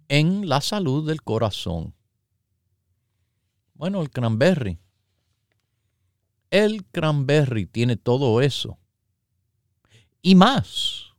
en 0.08 0.48
la 0.48 0.60
salud 0.60 1.06
del 1.06 1.22
corazón. 1.22 1.94
Bueno, 3.74 4.00
el 4.02 4.10
cranberry 4.10 4.78
El 6.50 6.84
cranberry 6.86 7.66
tiene 7.66 7.96
todo 7.96 8.40
eso. 8.40 8.78
Y 10.22 10.34
más. 10.34 11.12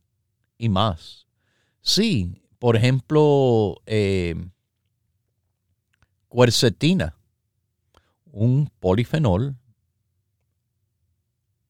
Y 0.57 0.69
más. 0.69 1.27
Sí, 1.81 2.41
por 2.57 2.75
ejemplo, 2.75 3.81
eh, 3.85 4.35
cuercetina, 6.29 7.17
un 8.31 8.71
polifenol 8.79 9.57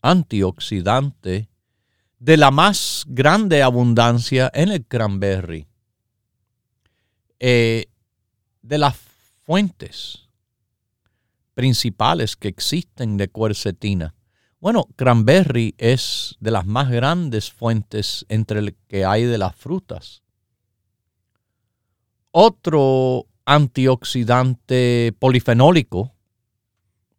antioxidante 0.02 1.50
de 2.20 2.38
la 2.38 2.52
más 2.52 3.06
grande 3.08 3.64
abundancia 3.64 4.52
en 4.54 4.70
el 4.70 4.86
cranberry. 4.86 5.68
Eh, 7.40 7.86
de 8.62 8.78
las 8.78 8.98
fuentes 9.46 10.28
principales 11.54 12.36
que 12.36 12.50
existen 12.50 13.18
de 13.18 13.30
cuercetina. 13.30 14.14
Bueno, 14.60 14.88
cranberry 14.98 15.74
es 15.78 16.36
de 16.40 16.52
las 16.52 16.66
más 16.66 16.90
grandes 16.90 17.50
fuentes 17.50 18.26
entre 18.28 18.60
el 18.60 18.76
que 18.88 19.06
hay 19.06 19.24
de 19.24 19.38
las 19.38 19.56
frutas. 19.56 20.22
Otro 22.32 23.29
antioxidante 23.50 25.12
polifenólico 25.18 26.14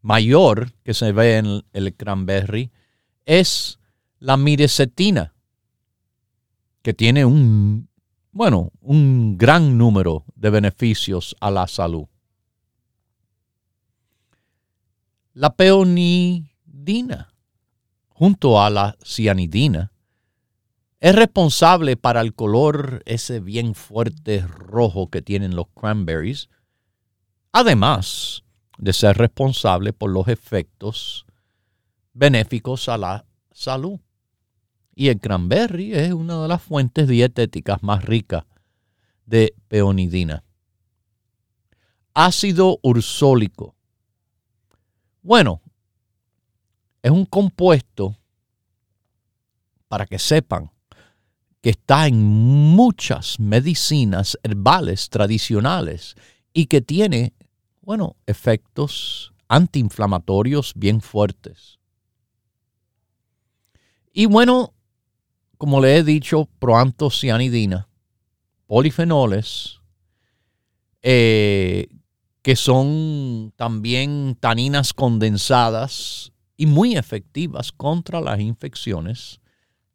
mayor 0.01 0.73
que 0.85 0.95
se 0.95 1.11
ve 1.11 1.39
en 1.39 1.65
el 1.73 1.97
cranberry 1.97 2.71
es 3.27 3.81
la 4.21 4.37
mirecetina, 4.37 5.35
que 6.83 6.95
tiene 6.95 7.25
un, 7.25 7.89
bueno, 8.31 8.71
un 8.81 9.39
gran 9.39 9.77
número 9.77 10.25
de 10.37 10.51
beneficios 10.51 11.35
a 11.41 11.51
la 11.51 11.67
salud. 11.67 12.07
La 15.33 15.57
peonidina, 15.57 17.35
junto 18.09 18.63
a 18.63 18.71
la 18.71 18.97
cianidina, 19.05 19.91
es 21.01 21.15
responsable 21.15 21.97
para 21.97 22.21
el 22.21 22.35
color 22.35 23.03
ese 23.07 23.41
bien 23.41 23.75
fuerte 23.75 24.47
rojo 24.47 25.09
que 25.09 25.23
tienen 25.23 25.57
los 25.57 25.67
cranberries, 25.69 26.51
además 27.53 28.45
de 28.77 28.93
ser 28.93 29.17
responsable 29.17 29.95
por 29.95 30.11
los 30.11 30.29
efectos 30.29 31.27
benéficos 32.13 32.89
a 32.91 32.99
la 32.99 33.25
salud. 33.51 33.99
Y 34.95 35.09
el 35.09 35.19
cranberry 35.19 35.95
es 35.95 36.13
una 36.13 36.43
de 36.43 36.49
las 36.49 36.63
fuentes 36.63 37.09
dietéticas 37.09 37.83
más 37.83 38.05
ricas 38.05 38.45
de 39.25 39.55
peonidina. 39.69 40.45
Ácido 42.13 42.79
ursólico. 42.83 43.75
Bueno, 45.23 45.63
es 47.03 47.11
un 47.11 47.25
compuesto, 47.25 48.17
para 49.89 50.05
que 50.05 50.19
sepan, 50.19 50.71
que 51.61 51.71
está 51.71 52.07
en 52.07 52.25
muchas 52.25 53.39
medicinas 53.39 54.39
herbales 54.43 55.11
tradicionales 55.11 56.15
y 56.53 56.67
que 56.67 56.81
tiene, 56.81 57.35
bueno, 57.83 58.17
efectos 58.27 59.33
antiinflamatorios 59.49 60.73
bien 60.75 61.01
fuertes. 61.01 61.79
Y 64.13 64.27
bueno, 64.27 64.73
como 65.59 65.81
le 65.81 65.99
he 65.99 66.03
dicho, 66.03 66.49
proantocianidina, 66.59 67.89
polifenoles, 68.67 69.81
eh, 71.03 71.89
que 72.43 72.57
son 72.57 73.53
también 73.57 74.37
taninas 74.41 74.95
condensadas 74.95 76.33
y 76.57 76.67
muy 76.67 76.97
efectivas 76.97 77.73
contra 77.73 78.21
las 78.21 78.41
infecciones 78.41 79.41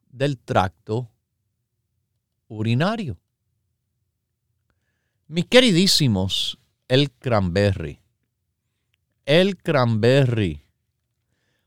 del 0.09 0.37
tracto 0.37 1.09
urinario. 2.47 3.17
Mis 5.27 5.45
queridísimos, 5.45 6.59
el 6.87 7.11
cranberry. 7.11 7.99
El 9.25 9.57
cranberry. 9.57 10.61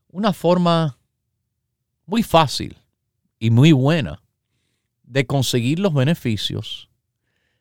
Una 0.09 0.33
forma 0.33 0.97
muy 2.05 2.23
fácil 2.23 2.77
y 3.37 3.49
muy 3.49 3.71
buena 3.71 4.21
de 5.03 5.25
conseguir 5.25 5.79
los 5.79 5.93
beneficios 5.93 6.89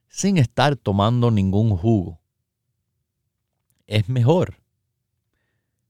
sin 0.09 0.39
estar 0.39 0.77
tomando 0.77 1.31
ningún 1.31 1.77
jugo. 1.77 2.21
Es 3.87 4.09
mejor. 4.09 4.57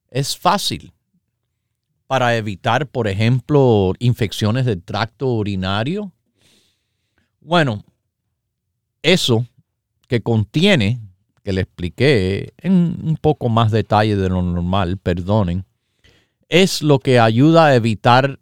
Es 0.08 0.36
fácil 0.36 0.92
para 2.06 2.36
evitar, 2.36 2.88
por 2.88 3.08
ejemplo, 3.08 3.92
infecciones 3.98 4.64
del 4.64 4.82
tracto 4.82 5.26
urinario 5.28 6.12
bueno, 7.40 7.84
eso 9.02 9.46
que 10.06 10.20
contiene, 10.20 11.00
que 11.42 11.52
le 11.52 11.62
expliqué 11.62 12.52
en 12.58 12.98
un 13.02 13.16
poco 13.16 13.48
más 13.48 13.70
detalle 13.70 14.16
de 14.16 14.28
lo 14.28 14.42
normal, 14.42 14.98
perdonen, 14.98 15.64
es 16.48 16.82
lo 16.82 16.98
que 16.98 17.20
ayuda 17.20 17.66
a 17.66 17.74
evitar 17.74 18.38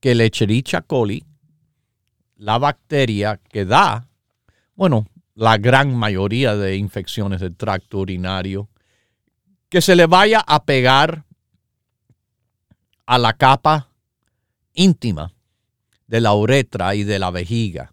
que 0.00 0.12
el 0.12 0.20
Echerichia 0.20 0.82
coli, 0.82 1.24
la 2.36 2.58
bacteria 2.58 3.40
que 3.48 3.64
da, 3.64 4.06
bueno, 4.74 5.06
la 5.34 5.56
gran 5.56 5.94
mayoría 5.96 6.56
de 6.56 6.76
infecciones 6.76 7.40
del 7.40 7.56
tracto 7.56 7.98
urinario, 7.98 8.68
que 9.68 9.80
se 9.80 9.96
le 9.96 10.06
vaya 10.06 10.40
a 10.46 10.64
pegar 10.64 11.24
a 13.06 13.18
la 13.18 13.32
capa 13.32 13.88
íntima 14.74 15.33
de 16.06 16.20
la 16.20 16.34
uretra 16.34 16.94
y 16.94 17.04
de 17.04 17.18
la 17.18 17.30
vejiga. 17.30 17.92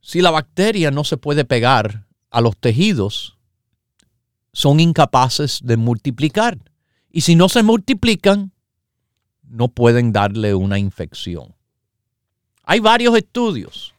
Si 0.00 0.20
la 0.20 0.30
bacteria 0.30 0.90
no 0.90 1.04
se 1.04 1.16
puede 1.16 1.44
pegar 1.44 2.06
a 2.30 2.40
los 2.40 2.56
tejidos, 2.56 3.38
son 4.52 4.80
incapaces 4.80 5.60
de 5.62 5.76
multiplicar. 5.76 6.58
Y 7.10 7.22
si 7.22 7.36
no 7.36 7.48
se 7.48 7.62
multiplican, 7.62 8.52
no 9.42 9.68
pueden 9.68 10.12
darle 10.12 10.54
una 10.54 10.78
infección. 10.78 11.54
Hay 12.64 12.80
varios 12.80 13.16
estudios 13.16 13.94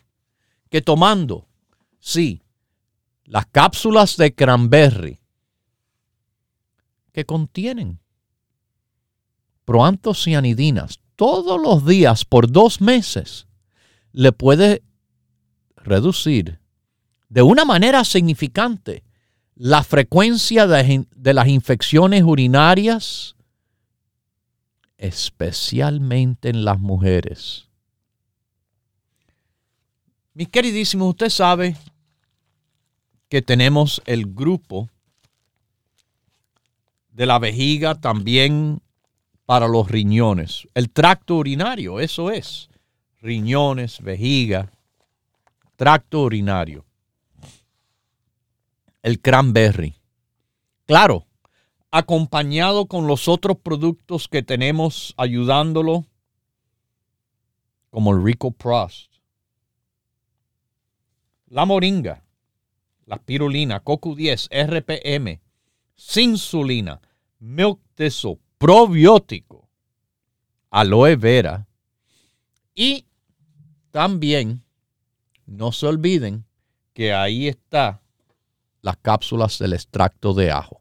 que 0.69 0.81
tomando, 0.81 1.47
sí, 1.99 2.41
las 3.25 3.45
cápsulas 3.45 4.17
de 4.17 4.33
cranberry 4.33 5.19
que 7.11 7.25
contienen 7.25 7.99
proantocianidinas, 9.65 10.99
todos 11.21 11.61
los 11.61 11.85
días 11.85 12.25
por 12.25 12.51
dos 12.51 12.81
meses 12.81 13.45
le 14.11 14.31
puede 14.31 14.81
reducir 15.75 16.59
de 17.29 17.43
una 17.43 17.63
manera 17.63 18.03
significante 18.05 19.03
la 19.53 19.83
frecuencia 19.83 20.65
de, 20.65 21.05
las 21.15 21.47
infecciones 21.47 22.23
urinarias, 22.23 23.35
especialmente 24.97 26.49
en 26.49 26.65
las 26.65 26.79
mujeres. 26.79 27.67
Mis 30.33 30.49
queridísimos, 30.49 31.09
usted 31.09 31.29
sabe 31.29 31.77
que 33.29 33.43
tenemos 33.43 34.01
el 34.07 34.25
grupo 34.25 34.89
de 37.11 37.27
la 37.27 37.37
vejiga 37.37 37.93
también 37.93 38.81
para 39.45 39.67
los 39.67 39.89
riñones. 39.89 40.67
El 40.73 40.91
tracto 40.91 41.35
urinario, 41.35 41.99
eso 41.99 42.31
es. 42.31 42.69
Riñones, 43.19 44.01
vejiga, 44.01 44.71
tracto 45.75 46.23
urinario. 46.23 46.85
El 49.01 49.19
cranberry. 49.19 49.95
Claro, 50.85 51.25
acompañado 51.91 52.85
con 52.85 53.07
los 53.07 53.27
otros 53.27 53.57
productos 53.57 54.27
que 54.27 54.43
tenemos 54.43 55.13
ayudándolo, 55.17 56.05
como 57.89 58.13
el 58.13 58.23
Rico 58.23 58.51
Prost, 58.51 59.11
la 61.47 61.65
moringa, 61.65 62.23
la 63.05 63.17
pirulina, 63.17 63.83
CoQ10, 63.83 64.47
RPM, 64.51 65.41
insulina, 66.15 67.01
milk 67.39 67.79
thistle, 67.95 68.39
probiótico, 68.61 69.67
aloe 70.69 71.15
vera 71.15 71.65
y 72.75 73.07
también 73.89 74.61
no 75.47 75.71
se 75.71 75.87
olviden 75.87 76.45
que 76.93 77.11
ahí 77.11 77.47
está 77.47 78.01
las 78.83 78.97
cápsulas 78.97 79.57
del 79.57 79.73
extracto 79.73 80.35
de 80.35 80.51
ajo. 80.51 80.77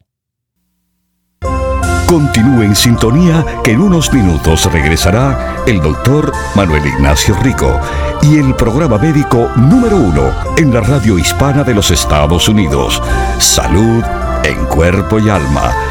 Continúe 2.07 2.61
en 2.61 2.75
sintonía 2.75 3.43
que 3.63 3.71
en 3.71 3.81
unos 3.81 4.13
minutos 4.13 4.71
regresará 4.71 5.63
el 5.65 5.81
doctor 5.81 6.31
Manuel 6.55 6.85
Ignacio 6.85 7.35
Rico 7.41 7.79
y 8.21 8.37
el 8.37 8.53
programa 8.55 8.99
médico 8.99 9.49
número 9.55 9.95
uno 9.95 10.31
en 10.55 10.71
la 10.71 10.81
radio 10.81 11.17
hispana 11.17 11.63
de 11.63 11.73
los 11.73 11.89
Estados 11.89 12.47
Unidos. 12.47 13.01
Salud 13.39 14.03
en 14.43 14.65
cuerpo 14.67 15.19
y 15.19 15.29
alma 15.29 15.90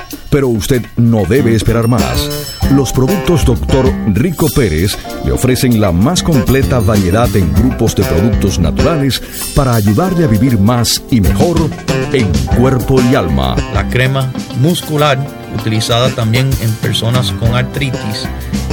pero 0.31 0.47
usted 0.47 0.81
no 0.95 1.25
debe 1.25 1.53
esperar 1.53 1.87
más. 1.87 2.29
Los 2.71 2.91
productos 2.93 3.45
Dr. 3.45 3.93
Rico 4.13 4.47
Pérez 4.55 4.97
le 5.25 5.33
ofrecen 5.33 5.79
la 5.79 5.91
más 5.91 6.23
completa 6.23 6.79
variedad 6.79 7.29
en 7.35 7.53
grupos 7.53 7.95
de 7.95 8.03
productos 8.03 8.57
naturales 8.57 9.21
para 9.53 9.75
ayudarle 9.75 10.23
a 10.23 10.27
vivir 10.27 10.57
más 10.57 11.03
y 11.11 11.21
mejor 11.21 11.69
en 12.13 12.31
cuerpo 12.57 12.99
y 13.11 13.13
alma. 13.13 13.55
La 13.73 13.89
crema 13.89 14.31
muscular, 14.61 15.19
utilizada 15.59 16.09
también 16.09 16.49
en 16.61 16.71
personas 16.75 17.31
con 17.33 17.53
artritis, 17.53 18.27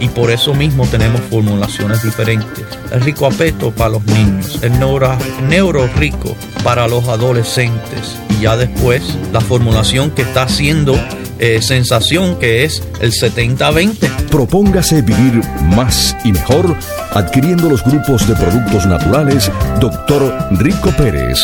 y 0.00 0.08
por 0.08 0.30
eso 0.30 0.54
mismo 0.54 0.86
tenemos 0.86 1.20
formulaciones 1.30 2.02
diferentes. 2.02 2.64
El 2.90 3.02
rico 3.02 3.26
apeto 3.26 3.70
para 3.70 3.90
los 3.90 4.04
niños, 4.06 4.58
el 4.62 4.78
neuro, 4.78 5.16
neuro 5.48 5.88
rico 5.96 6.34
para 6.64 6.88
los 6.88 7.06
adolescentes 7.08 8.18
y 8.30 8.42
ya 8.42 8.56
después 8.56 9.02
la 9.32 9.40
formulación 9.40 10.10
que 10.10 10.22
está 10.22 10.42
haciendo 10.42 10.94
eh, 11.38 11.62
sensación 11.62 12.36
que 12.38 12.64
es 12.64 12.82
el 13.00 13.12
70-20. 13.12 14.28
Propóngase 14.30 15.02
vivir 15.02 15.40
más 15.74 16.16
y 16.24 16.32
mejor 16.32 16.76
adquiriendo 17.12 17.70
los 17.70 17.82
grupos 17.82 18.28
de 18.28 18.34
productos 18.34 18.86
naturales 18.86 19.50
Dr. 19.80 20.48
Rico 20.58 20.90
Pérez. 20.96 21.38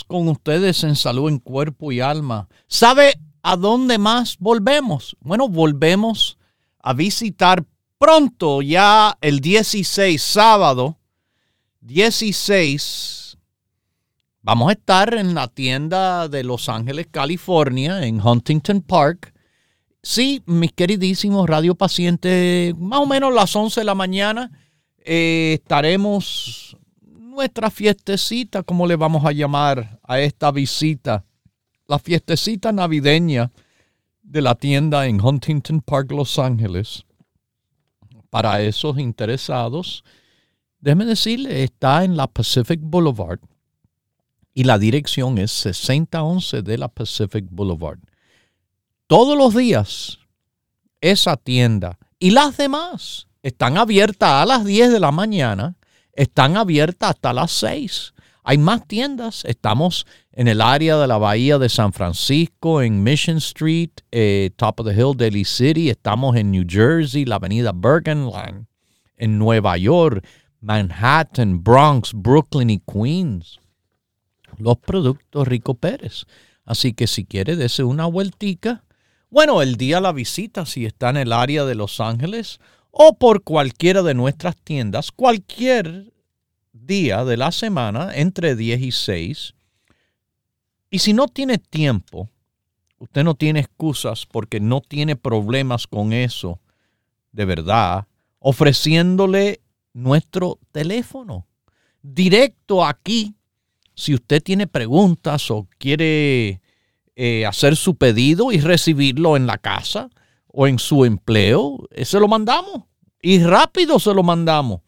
con 0.11 0.27
ustedes 0.27 0.83
en 0.83 0.97
salud 0.97 1.29
en 1.29 1.39
cuerpo 1.39 1.93
y 1.93 2.01
alma. 2.01 2.49
¿Sabe 2.67 3.13
a 3.41 3.55
dónde 3.55 3.97
más 3.97 4.37
volvemos? 4.39 5.15
Bueno, 5.21 5.47
volvemos 5.47 6.37
a 6.79 6.91
visitar 6.91 7.63
pronto, 7.97 8.61
ya 8.61 9.17
el 9.21 9.39
16, 9.39 10.21
sábado 10.21 10.97
16. 11.79 13.37
Vamos 14.41 14.69
a 14.69 14.73
estar 14.73 15.13
en 15.13 15.33
la 15.33 15.47
tienda 15.47 16.27
de 16.27 16.43
Los 16.43 16.67
Ángeles, 16.67 17.07
California, 17.09 18.05
en 18.05 18.19
Huntington 18.19 18.81
Park. 18.81 19.33
Sí, 20.03 20.43
mis 20.45 20.73
queridísimos 20.73 21.47
radiopacientes, 21.47 22.75
más 22.75 22.99
o 22.99 23.05
menos 23.05 23.33
las 23.33 23.55
11 23.55 23.79
de 23.79 23.85
la 23.85 23.95
mañana 23.95 24.51
eh, 25.05 25.59
estaremos 25.61 26.60
nuestra 27.41 27.71
fiestecita, 27.71 28.61
como 28.61 28.85
le 28.85 28.95
vamos 28.95 29.25
a 29.25 29.31
llamar 29.31 29.99
a 30.03 30.19
esta 30.19 30.51
visita, 30.51 31.25
la 31.87 31.97
fiestecita 31.97 32.71
navideña 32.71 33.51
de 34.21 34.43
la 34.43 34.53
tienda 34.53 35.07
en 35.07 35.19
Huntington 35.19 35.81
Park, 35.81 36.11
Los 36.11 36.37
Ángeles. 36.37 37.03
Para 38.29 38.61
esos 38.61 38.99
interesados, 38.99 40.03
déjeme 40.79 41.05
decirle, 41.05 41.63
está 41.63 42.03
en 42.03 42.15
la 42.15 42.27
Pacific 42.27 42.79
Boulevard 42.79 43.39
y 44.53 44.63
la 44.63 44.77
dirección 44.77 45.39
es 45.39 45.51
6011 45.51 46.61
de 46.61 46.77
la 46.77 46.89
Pacific 46.89 47.45
Boulevard. 47.49 47.97
Todos 49.07 49.35
los 49.35 49.55
días, 49.55 50.19
esa 51.01 51.37
tienda 51.37 51.97
y 52.19 52.29
las 52.29 52.55
demás 52.55 53.25
están 53.41 53.79
abiertas 53.79 54.29
a 54.29 54.45
las 54.45 54.63
10 54.63 54.91
de 54.91 54.99
la 54.99 55.11
mañana 55.11 55.75
están 56.21 56.55
abiertas 56.55 57.11
hasta 57.11 57.33
las 57.33 57.51
6. 57.51 58.13
Hay 58.43 58.59
más 58.59 58.87
tiendas. 58.87 59.43
Estamos 59.45 60.05
en 60.31 60.47
el 60.47 60.61
área 60.61 60.97
de 60.97 61.07
la 61.07 61.17
bahía 61.17 61.57
de 61.57 61.67
San 61.67 61.93
Francisco, 61.93 62.83
en 62.83 63.01
Mission 63.01 63.37
Street, 63.37 63.89
eh, 64.11 64.51
Top 64.55 64.79
of 64.79 64.87
the 64.87 64.93
Hill, 64.93 65.17
Daly 65.17 65.43
City. 65.45 65.89
Estamos 65.89 66.35
en 66.35 66.51
New 66.51 66.63
Jersey, 66.67 67.25
la 67.25 67.35
avenida 67.37 67.71
Bergenland, 67.73 68.67
en 69.17 69.39
Nueva 69.39 69.77
York, 69.77 70.23
Manhattan, 70.59 71.63
Bronx, 71.63 72.11
Brooklyn 72.13 72.69
y 72.69 72.79
Queens. 72.79 73.59
Los 74.57 74.77
productos 74.77 75.47
Rico 75.47 75.73
Pérez. 75.73 76.25
Así 76.65 76.93
que 76.93 77.07
si 77.07 77.25
quiere, 77.25 77.55
dese 77.55 77.83
una 77.83 78.05
vueltica. 78.05 78.83
Bueno, 79.31 79.63
el 79.63 79.75
día 79.75 79.95
de 79.95 80.01
la 80.01 80.11
visita, 80.11 80.67
si 80.67 80.85
está 80.85 81.09
en 81.09 81.17
el 81.17 81.33
área 81.33 81.65
de 81.65 81.73
Los 81.73 81.99
Ángeles 81.99 82.59
o 82.91 83.15
por 83.15 83.43
cualquiera 83.43 84.03
de 84.03 84.13
nuestras 84.13 84.55
tiendas 84.57 85.11
cualquier 85.11 86.13
día 86.73 87.25
de 87.25 87.37
la 87.37 87.51
semana 87.51 88.15
entre 88.15 88.55
10 88.55 88.81
y 88.81 88.91
6. 88.91 89.53
Y 90.89 90.99
si 90.99 91.13
no 91.13 91.27
tiene 91.27 91.57
tiempo, 91.57 92.29
usted 92.99 93.23
no 93.23 93.35
tiene 93.35 93.61
excusas 93.61 94.25
porque 94.25 94.59
no 94.59 94.81
tiene 94.81 95.15
problemas 95.15 95.87
con 95.87 96.13
eso, 96.13 96.59
de 97.31 97.45
verdad, 97.45 98.07
ofreciéndole 98.39 99.61
nuestro 99.93 100.59
teléfono 100.71 101.47
directo 102.01 102.85
aquí. 102.85 103.35
Si 103.93 104.13
usted 104.13 104.41
tiene 104.41 104.67
preguntas 104.67 105.51
o 105.51 105.67
quiere 105.77 106.61
eh, 107.15 107.45
hacer 107.45 107.75
su 107.75 107.95
pedido 107.95 108.51
y 108.51 108.59
recibirlo 108.59 109.37
en 109.37 109.47
la 109.47 109.57
casa, 109.57 110.09
o 110.53 110.67
en 110.67 110.79
su 110.79 111.05
empleo, 111.05 111.87
eh, 111.91 112.05
se 112.05 112.19
lo 112.19 112.27
mandamos 112.27 112.83
y 113.21 113.43
rápido 113.43 113.99
se 113.99 114.13
lo 114.13 114.23
mandamos. 114.23 114.81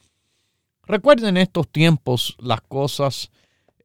Recuerden 0.86 1.38
estos 1.38 1.70
tiempos 1.70 2.36
las 2.40 2.62
cosas 2.62 3.32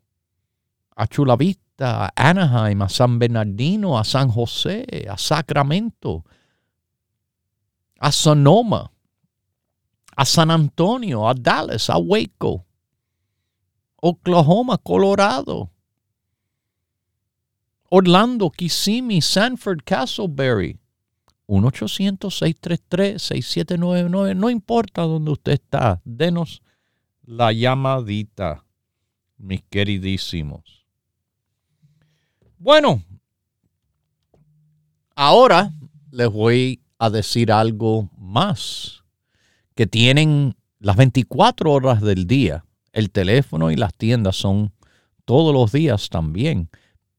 a 0.97 1.07
Chula 1.07 1.37
Vista, 1.37 2.07
a 2.07 2.12
Anaheim, 2.16 2.83
a 2.83 2.89
San 2.89 3.20
Bernardino, 3.20 3.97
a 3.97 4.03
San 4.05 4.28
José, 4.28 4.85
a 5.09 5.16
Sacramento, 5.16 6.24
a 8.01 8.11
Sonoma, 8.11 8.91
a 10.16 10.24
San 10.24 10.51
Antonio, 10.51 11.28
a 11.28 11.35
Dallas, 11.35 11.89
a 11.89 11.99
Waco, 11.99 12.66
Oklahoma, 14.03 14.78
Colorado, 14.78 15.70
Orlando, 17.91 18.51
Kissimmee, 18.51 19.20
Sanford, 19.20 19.82
Castleberry. 19.84 20.78
1-800-633-6799. 21.49 24.34
No 24.36 24.49
importa 24.49 25.03
dónde 25.03 25.32
usted 25.32 25.53
está, 25.53 26.01
denos 26.05 26.62
la 27.24 27.53
llamadita, 27.53 28.64
mis 29.36 29.62
queridísimos. 29.62 30.86
Bueno, 32.59 33.03
ahora 35.14 35.72
les 36.11 36.30
voy 36.30 36.82
a 36.99 37.11
decir 37.11 37.53
algo 37.53 38.11
más. 38.16 39.05
Que 39.74 39.86
tienen 39.86 40.57
las 40.78 40.97
24 40.97 41.72
horas 41.72 42.01
del 42.01 42.26
día. 42.26 42.64
El 42.93 43.11
teléfono 43.11 43.70
y 43.70 43.76
las 43.76 43.95
tiendas 43.95 44.36
son 44.36 44.72
todos 45.24 45.55
los 45.55 45.72
días 45.72 46.09
también. 46.09 46.70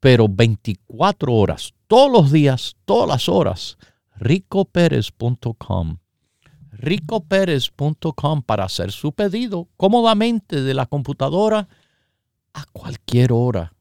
Pero 0.02 0.28
24 0.28 1.34
horas, 1.34 1.74
todos 1.88 2.12
los 2.12 2.32
días, 2.34 2.76
todas 2.84 3.08
las 3.08 3.30
horas. 3.30 3.78
ricoperez.com 4.18 5.98
ricoperez.com 6.72 8.42
para 8.42 8.66
hacer 8.66 8.92
su 8.92 9.14
pedido 9.14 9.70
cómodamente 9.78 10.62
de 10.64 10.74
la 10.74 10.88
computadora 10.88 11.70
a 12.54 12.66
cualquier 12.74 13.32
hora, 13.32 13.74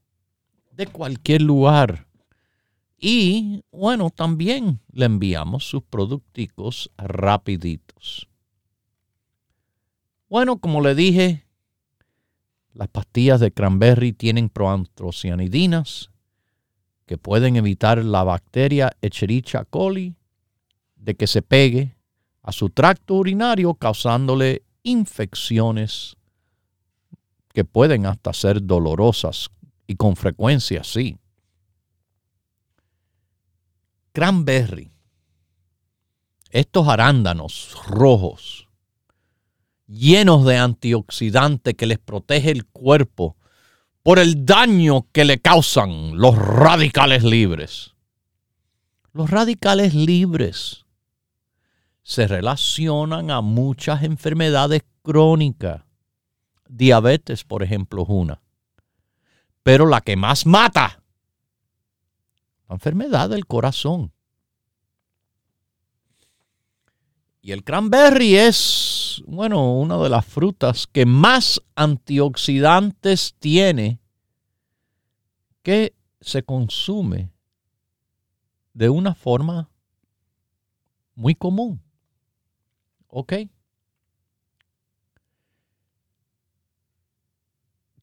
de 0.71 0.87
cualquier 0.87 1.41
lugar. 1.41 2.07
Y 2.97 3.63
bueno, 3.71 4.11
también 4.11 4.79
le 4.91 5.05
enviamos 5.05 5.65
sus 5.65 5.81
producticos 5.81 6.91
rapiditos. 6.97 8.29
Bueno, 10.29 10.59
como 10.59 10.81
le 10.81 10.93
dije, 10.93 11.45
las 12.73 12.87
pastillas 12.87 13.39
de 13.39 13.51
cranberry 13.51 14.13
tienen 14.13 14.49
proantrocianidinas 14.49 16.11
que 17.05 17.17
pueden 17.17 17.55
evitar 17.55 18.03
la 18.03 18.23
bacteria 18.23 18.91
Echerichia 19.01 19.65
coli 19.65 20.15
de 20.95 21.15
que 21.15 21.27
se 21.27 21.41
pegue 21.41 21.97
a 22.41 22.51
su 22.51 22.69
tracto 22.69 23.15
urinario 23.15 23.73
causándole 23.73 24.63
infecciones 24.83 26.15
que 27.53 27.65
pueden 27.65 28.05
hasta 28.05 28.33
ser 28.33 28.65
dolorosas 28.65 29.49
y 29.87 29.95
con 29.95 30.15
frecuencia 30.15 30.83
sí. 30.83 31.17
Cranberry, 34.13 34.91
estos 36.49 36.87
arándanos 36.87 37.75
rojos, 37.87 38.67
llenos 39.91 40.45
de 40.45 40.57
antioxidante 40.57 41.75
que 41.75 41.85
les 41.85 41.99
protege 41.99 42.51
el 42.51 42.65
cuerpo 42.65 43.35
por 44.03 44.19
el 44.19 44.45
daño 44.45 45.07
que 45.11 45.25
le 45.25 45.39
causan 45.39 46.17
los 46.17 46.37
radicales 46.37 47.23
libres. 47.23 47.93
Los 49.13 49.29
radicales 49.29 49.93
libres 49.93 50.85
se 52.03 52.27
relacionan 52.27 53.29
a 53.29 53.41
muchas 53.41 54.03
enfermedades 54.03 54.83
crónicas. 55.01 55.83
Diabetes, 56.67 57.43
por 57.43 57.61
ejemplo, 57.61 58.03
es 58.03 58.09
una. 58.09 58.41
Pero 59.63 59.85
la 59.85 60.01
que 60.01 60.15
más 60.15 60.45
mata 60.45 61.01
enfermedad 62.73 63.29
del 63.29 63.45
corazón. 63.45 64.11
Y 67.41 67.51
el 67.51 67.63
cranberry 67.63 68.35
es, 68.35 69.00
bueno, 69.27 69.73
una 69.73 69.97
de 69.97 70.09
las 70.09 70.25
frutas 70.25 70.87
que 70.87 71.05
más 71.05 71.61
antioxidantes 71.75 73.35
tiene 73.39 73.99
que 75.63 75.93
se 76.19 76.43
consume 76.43 77.31
de 78.73 78.89
una 78.89 79.15
forma 79.15 79.69
muy 81.15 81.35
común. 81.35 81.81
¿Ok? 83.07 83.33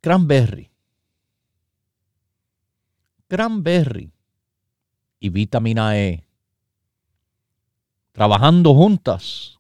Cranberry. 0.00 0.70
Cranberry 3.26 4.12
y 5.20 5.28
vitamina 5.28 5.98
E. 5.98 6.24
Trabajando 8.12 8.74
juntas, 8.74 9.57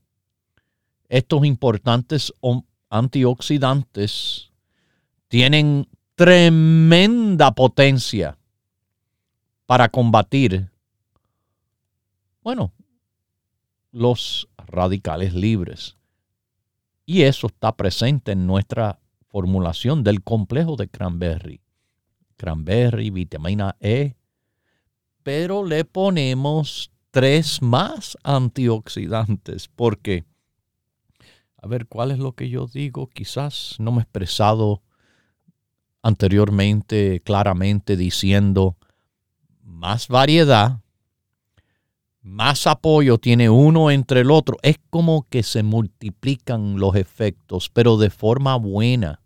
estos 1.08 1.44
importantes 1.44 2.32
antioxidantes 2.90 4.50
tienen 5.28 5.88
tremenda 6.14 7.52
potencia 7.52 8.38
para 9.66 9.88
combatir, 9.88 10.70
bueno, 12.42 12.72
los 13.92 14.48
radicales 14.66 15.34
libres. 15.34 15.96
Y 17.04 17.22
eso 17.22 17.46
está 17.46 17.76
presente 17.76 18.32
en 18.32 18.46
nuestra 18.46 19.00
formulación 19.28 20.02
del 20.04 20.22
complejo 20.22 20.76
de 20.76 20.88
cranberry. 20.88 21.60
Cranberry, 22.36 23.10
vitamina 23.10 23.76
E, 23.80 24.14
pero 25.22 25.64
le 25.64 25.84
ponemos 25.84 26.90
tres 27.10 27.60
más 27.62 28.16
antioxidantes 28.22 29.68
porque, 29.68 30.24
a 31.60 31.66
ver, 31.66 31.86
¿cuál 31.86 32.12
es 32.12 32.18
lo 32.18 32.32
que 32.32 32.48
yo 32.48 32.66
digo? 32.66 33.08
Quizás 33.08 33.76
no 33.78 33.90
me 33.90 33.98
he 33.98 34.02
expresado 34.02 34.82
anteriormente 36.02 37.20
claramente 37.20 37.96
diciendo 37.96 38.76
más 39.62 40.08
variedad, 40.08 40.80
más 42.22 42.66
apoyo 42.66 43.18
tiene 43.18 43.50
uno 43.50 43.90
entre 43.90 44.20
el 44.20 44.30
otro. 44.30 44.56
Es 44.62 44.78
como 44.90 45.26
que 45.28 45.42
se 45.42 45.62
multiplican 45.62 46.78
los 46.78 46.94
efectos, 46.94 47.70
pero 47.70 47.96
de 47.96 48.10
forma 48.10 48.56
buena. 48.56 49.20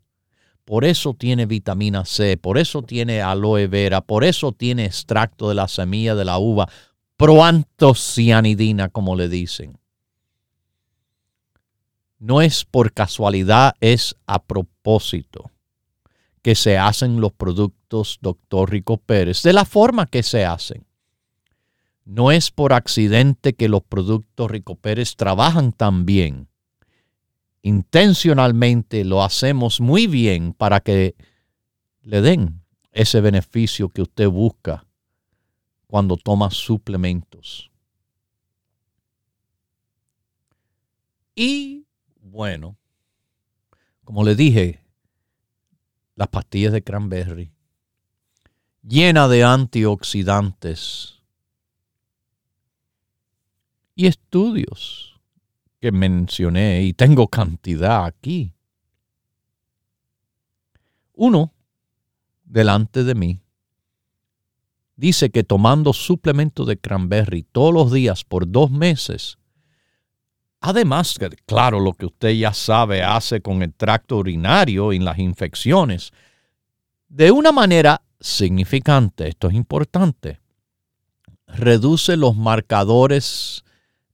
Por 0.65 0.85
eso 0.85 1.13
tiene 1.13 1.45
vitamina 1.45 2.05
C, 2.05 2.37
por 2.37 2.57
eso 2.57 2.83
tiene 2.83 3.21
aloe 3.21 3.67
vera, 3.67 4.01
por 4.01 4.25
eso 4.25 4.53
tiene 4.53 4.87
extracto 4.87 5.49
de 5.49 5.57
la 5.57 5.69
semilla 5.69 6.15
de 6.15 6.25
la 6.25 6.39
uva, 6.39 6.69
proantocianidina, 7.17 8.89
como 8.89 9.17
le 9.17 9.29
dicen. 9.29 9.82
No 12.23 12.41
es 12.41 12.65
por 12.65 12.93
casualidad, 12.93 13.75
es 13.81 14.17
a 14.27 14.43
propósito 14.43 15.51
que 16.41 16.55
se 16.55 16.79
hacen 16.79 17.21
los 17.21 17.33
productos 17.33 18.19
Dr. 18.21 18.71
Rico 18.71 18.97
Pérez, 18.97 19.43
de 19.43 19.53
la 19.53 19.65
forma 19.65 20.07
que 20.07 20.23
se 20.23 20.45
hacen. 20.45 20.87
No 22.05 22.33
es 22.33 22.51
por 22.51 22.73
accidente 22.73 23.53
que 23.53 23.69
los 23.69 23.83
productos 23.83 24.51
Rico 24.51 24.75
Pérez 24.75 25.17
trabajan 25.17 25.73
tan 25.73 26.05
bien 26.05 26.49
intencionalmente 27.63 29.05
lo 29.05 29.23
hacemos 29.23 29.81
muy 29.81 30.07
bien 30.07 30.53
para 30.53 30.81
que 30.81 31.15
le 32.03 32.21
den 32.21 32.61
ese 32.91 33.21
beneficio 33.21 33.89
que 33.89 34.03
usted 34.03 34.29
busca 34.29 34.85
cuando 35.87 36.17
toma 36.17 36.51
suplementos. 36.51 37.71
Y 41.35 41.82
bueno, 42.33 42.79
como 44.05 44.25
le 44.25 44.35
dije, 44.35 44.81
las 46.17 46.29
pastillas 46.29 46.73
de 46.73 46.83
cranberry, 46.83 47.53
llena 48.83 49.29
de 49.29 49.45
antioxidantes 49.45 51.21
y 53.95 54.07
estudios 54.07 55.21
que 55.79 55.93
mencioné 55.93 56.85
y 56.85 56.95
tengo 56.95 57.29
cantidad 57.29 58.07
aquí. 58.07 58.55
Uno, 61.13 61.53
delante 62.45 63.05
de 63.05 63.15
mí, 63.15 63.43
dice 64.97 65.29
que 65.29 65.45
tomando 65.45 65.93
suplemento 65.93 66.65
de 66.65 66.79
cranberry 66.79 67.43
todos 67.43 67.75
los 67.75 67.93
días 67.93 68.25
por 68.25 68.51
dos 68.51 68.71
meses, 68.71 69.37
además, 70.63 71.19
claro, 71.47 71.81
lo 71.81 71.93
que 71.93 72.07
usted 72.07 72.31
ya 72.31 72.55
sabe 72.55 73.03
hace 73.03 73.43
con 73.43 73.63
el 73.63 73.75
tracto 73.75 74.17
urinario 74.17 74.93
y 74.93 74.99
las 74.99 75.19
infecciones, 75.19 76.13
de 77.09 77.31
una 77.31 77.53
manera 77.53 78.03
significante, 78.21 79.29
esto 79.29 79.49
es 79.49 79.55
importante, 79.55 80.41
reduce 81.47 82.17
los 82.17 82.37
marcadores 82.37 83.65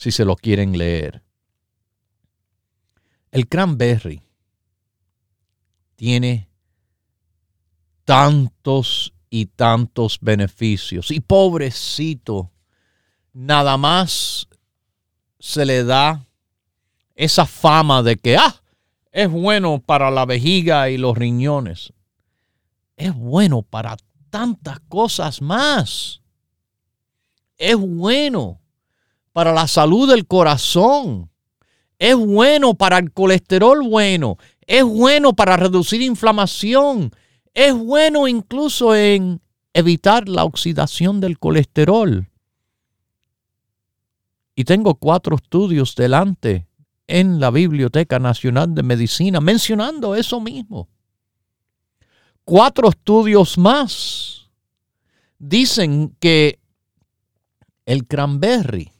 si 0.00 0.10
se 0.10 0.24
lo 0.24 0.34
quieren 0.34 0.78
leer. 0.78 1.22
El 3.30 3.46
cranberry 3.50 4.22
tiene 5.94 6.48
tantos 8.06 9.12
y 9.28 9.44
tantos 9.44 10.18
beneficios. 10.22 11.10
Y 11.10 11.20
pobrecito, 11.20 12.50
nada 13.34 13.76
más 13.76 14.48
se 15.38 15.66
le 15.66 15.84
da 15.84 16.26
esa 17.14 17.44
fama 17.44 18.02
de 18.02 18.16
que, 18.16 18.38
ah, 18.38 18.62
es 19.12 19.30
bueno 19.30 19.82
para 19.82 20.10
la 20.10 20.24
vejiga 20.24 20.88
y 20.88 20.96
los 20.96 21.14
riñones. 21.14 21.92
Es 22.96 23.14
bueno 23.14 23.60
para 23.60 23.98
tantas 24.30 24.80
cosas 24.80 25.42
más. 25.42 26.22
Es 27.58 27.76
bueno 27.76 28.59
para 29.32 29.52
la 29.52 29.66
salud 29.66 30.08
del 30.08 30.26
corazón. 30.26 31.30
Es 31.98 32.16
bueno 32.16 32.74
para 32.74 32.98
el 32.98 33.12
colesterol 33.12 33.82
bueno. 33.82 34.38
Es 34.66 34.84
bueno 34.84 35.34
para 35.34 35.56
reducir 35.56 36.00
inflamación. 36.02 37.10
Es 37.54 37.74
bueno 37.74 38.26
incluso 38.26 38.94
en 38.94 39.40
evitar 39.74 40.28
la 40.28 40.44
oxidación 40.44 41.20
del 41.20 41.38
colesterol. 41.38 42.28
Y 44.54 44.64
tengo 44.64 44.94
cuatro 44.94 45.36
estudios 45.36 45.94
delante 45.94 46.66
en 47.06 47.40
la 47.40 47.50
Biblioteca 47.50 48.18
Nacional 48.18 48.74
de 48.74 48.82
Medicina 48.82 49.40
mencionando 49.40 50.14
eso 50.14 50.40
mismo. 50.40 50.88
Cuatro 52.44 52.88
estudios 52.88 53.58
más 53.58 54.50
dicen 55.38 56.16
que 56.20 56.58
el 57.84 58.06
cranberry 58.06 58.92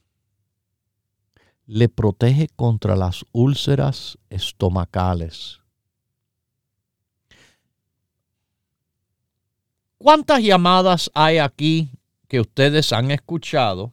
le 1.70 1.88
protege 1.88 2.48
contra 2.56 2.96
las 2.96 3.24
úlceras 3.30 4.18
estomacales. 4.28 5.60
¿Cuántas 9.96 10.42
llamadas 10.42 11.12
hay 11.14 11.38
aquí 11.38 11.92
que 12.26 12.40
ustedes 12.40 12.92
han 12.92 13.12
escuchado? 13.12 13.92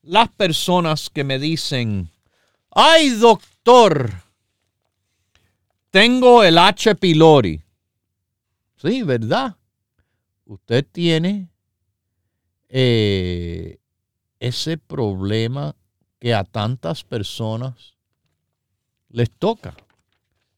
Las 0.00 0.30
personas 0.30 1.10
que 1.10 1.24
me 1.24 1.38
dicen, 1.38 2.10
ay 2.70 3.10
doctor, 3.10 4.10
tengo 5.90 6.42
el 6.42 6.56
H. 6.56 6.94
pylori. 6.94 7.62
Sí, 8.76 9.02
¿verdad? 9.02 9.56
Usted 10.46 10.86
tiene 10.90 11.50
eh, 12.70 13.78
ese 14.40 14.78
problema 14.78 15.76
que 16.18 16.34
a 16.34 16.44
tantas 16.44 17.04
personas 17.04 17.94
les 19.08 19.30
toca. 19.30 19.76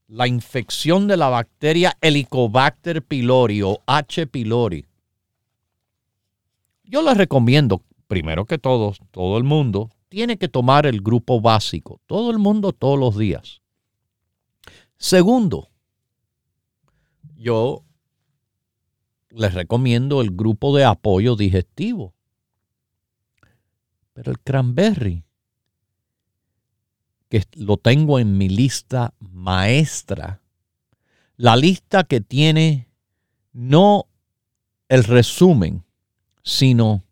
La 0.08 0.26
infección 0.26 1.06
de 1.06 1.16
la 1.16 1.28
bacteria 1.28 1.96
Helicobacter 2.00 3.02
pylori 3.02 3.62
o 3.62 3.80
H. 3.86 4.26
pylori. 4.26 4.84
Yo 6.82 7.02
les 7.02 7.16
recomiendo, 7.16 7.82
primero 8.08 8.44
que 8.44 8.58
todo, 8.58 8.94
todo 9.12 9.38
el 9.38 9.44
mundo 9.44 9.90
tiene 10.08 10.36
que 10.36 10.48
tomar 10.48 10.86
el 10.86 11.00
grupo 11.00 11.40
básico. 11.40 12.00
Todo 12.06 12.32
el 12.32 12.38
mundo 12.38 12.72
todos 12.72 12.98
los 12.98 13.16
días. 13.16 13.62
Segundo, 14.96 15.68
yo 17.36 17.84
les 19.30 19.54
recomiendo 19.54 20.20
el 20.20 20.32
grupo 20.32 20.76
de 20.76 20.84
apoyo 20.84 21.36
digestivo. 21.36 22.12
Pero 24.12 24.32
el 24.32 24.40
cranberry 24.40 25.24
que 27.30 27.44
lo 27.54 27.76
tengo 27.76 28.18
en 28.18 28.36
mi 28.36 28.48
lista 28.48 29.14
maestra. 29.20 30.42
La 31.36 31.56
lista 31.56 32.02
que 32.02 32.20
tiene 32.20 32.88
no 33.52 34.06
el 34.88 35.04
resumen, 35.04 35.84
sino 36.42 37.04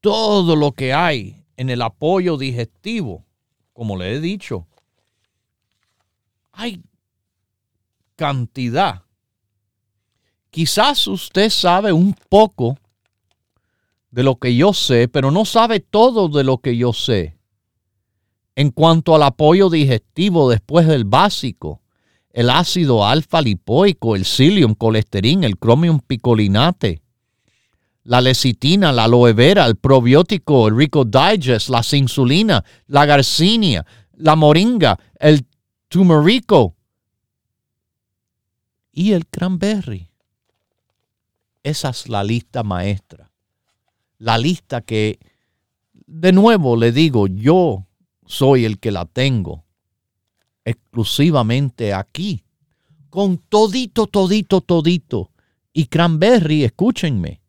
todo 0.00 0.56
lo 0.56 0.72
que 0.72 0.94
hay 0.94 1.44
en 1.58 1.68
el 1.68 1.82
apoyo 1.82 2.38
digestivo. 2.38 3.22
Como 3.74 3.98
le 3.98 4.14
he 4.14 4.20
dicho, 4.20 4.66
hay 6.52 6.82
cantidad. 8.16 9.02
Quizás 10.48 11.06
usted 11.06 11.50
sabe 11.50 11.92
un 11.92 12.14
poco 12.30 12.78
de 14.10 14.22
lo 14.22 14.36
que 14.36 14.56
yo 14.56 14.72
sé, 14.72 15.06
pero 15.06 15.30
no 15.30 15.44
sabe 15.44 15.80
todo 15.80 16.28
de 16.28 16.44
lo 16.44 16.58
que 16.58 16.78
yo 16.78 16.94
sé 16.94 17.35
en 18.56 18.70
cuanto 18.70 19.14
al 19.14 19.22
apoyo 19.22 19.68
digestivo 19.68 20.50
después 20.50 20.88
del 20.88 21.04
básico, 21.04 21.82
el 22.30 22.50
ácido 22.50 23.06
alfa 23.06 23.42
lipoico, 23.42 24.16
el 24.16 24.24
psyllium, 24.24 24.74
colesterol, 24.74 25.44
el 25.44 25.56
chromium 25.58 26.00
picolinate, 26.00 27.02
la 28.04 28.20
lecitina, 28.20 28.92
la 28.92 29.04
aloe 29.04 29.32
vera, 29.34 29.66
el 29.66 29.76
probiótico, 29.76 30.68
el 30.68 30.76
Rico 30.76 31.04
Digest, 31.04 31.68
la 31.68 31.82
insulina, 31.92 32.64
la 32.86 33.04
garcinia, 33.04 33.84
la 34.14 34.36
moringa, 34.36 34.98
el 35.18 35.46
turmerico 35.88 36.76
y 38.92 39.12
el 39.12 39.26
cranberry. 39.26 40.08
Esa 41.62 41.90
es 41.90 42.08
la 42.08 42.22
lista 42.22 42.62
maestra. 42.62 43.30
La 44.18 44.38
lista 44.38 44.80
que, 44.80 45.18
de 46.06 46.32
nuevo 46.32 46.76
le 46.76 46.92
digo, 46.92 47.26
yo 47.26 47.86
soy 48.26 48.64
el 48.64 48.78
que 48.78 48.90
la 48.90 49.04
tengo 49.06 49.64
exclusivamente 50.66 51.94
aquí, 51.94 52.42
con 53.08 53.38
todito, 53.38 54.08
todito, 54.08 54.60
todito. 54.60 55.30
Y 55.72 55.86
Cranberry, 55.86 56.64
escúchenme, 56.64 57.40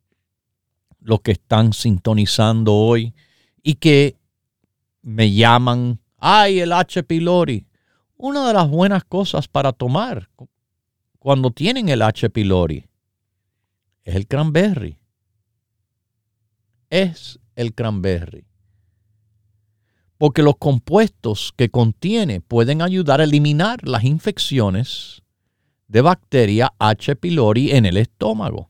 los 1.02 1.22
que 1.22 1.32
están 1.32 1.74
sintonizando 1.74 2.74
hoy 2.76 3.14
y 3.64 3.76
que 3.76 4.16
me 5.02 5.34
llaman, 5.34 6.00
ay, 6.18 6.60
el 6.60 6.72
H. 6.72 7.04
pylori. 7.04 7.66
Una 8.18 8.48
de 8.48 8.54
las 8.54 8.70
buenas 8.70 9.04
cosas 9.04 9.48
para 9.48 9.74
tomar 9.74 10.30
cuando 11.18 11.52
tienen 11.52 11.90
el 11.90 12.04
H. 12.04 12.30
pylori 12.30 12.86
es 14.04 14.16
el 14.16 14.28
cranberry. 14.28 15.00
Es 16.90 17.40
el 17.56 17.74
cranberry 17.74 18.48
porque 20.18 20.42
los 20.42 20.58
compuestos 20.58 21.54
que 21.56 21.70
contiene 21.70 22.42
pueden 22.42 22.82
ayudar 22.82 23.22
a 23.22 23.26
eliminar 23.26 23.88
las 23.88 24.04
infecciones 24.04 25.22
de 25.88 26.02
bacteria 26.02 26.74
H. 26.80 27.16
pylori 27.16 27.72
en 27.72 27.86
el 27.86 27.98
estómago. 27.98 28.70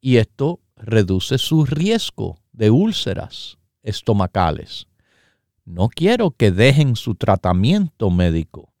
Y 0.00 0.16
esto 0.16 0.60
reduce 0.76 1.38
su 1.38 1.64
riesgo 1.64 2.38
de 2.52 2.70
úlceras 2.70 3.58
estomacales. 3.82 4.86
No 5.64 5.88
quiero 5.88 6.30
que 6.30 6.50
dejen 6.50 6.96
su 6.96 7.14
tratamiento 7.14 8.10
médico. 8.10 8.72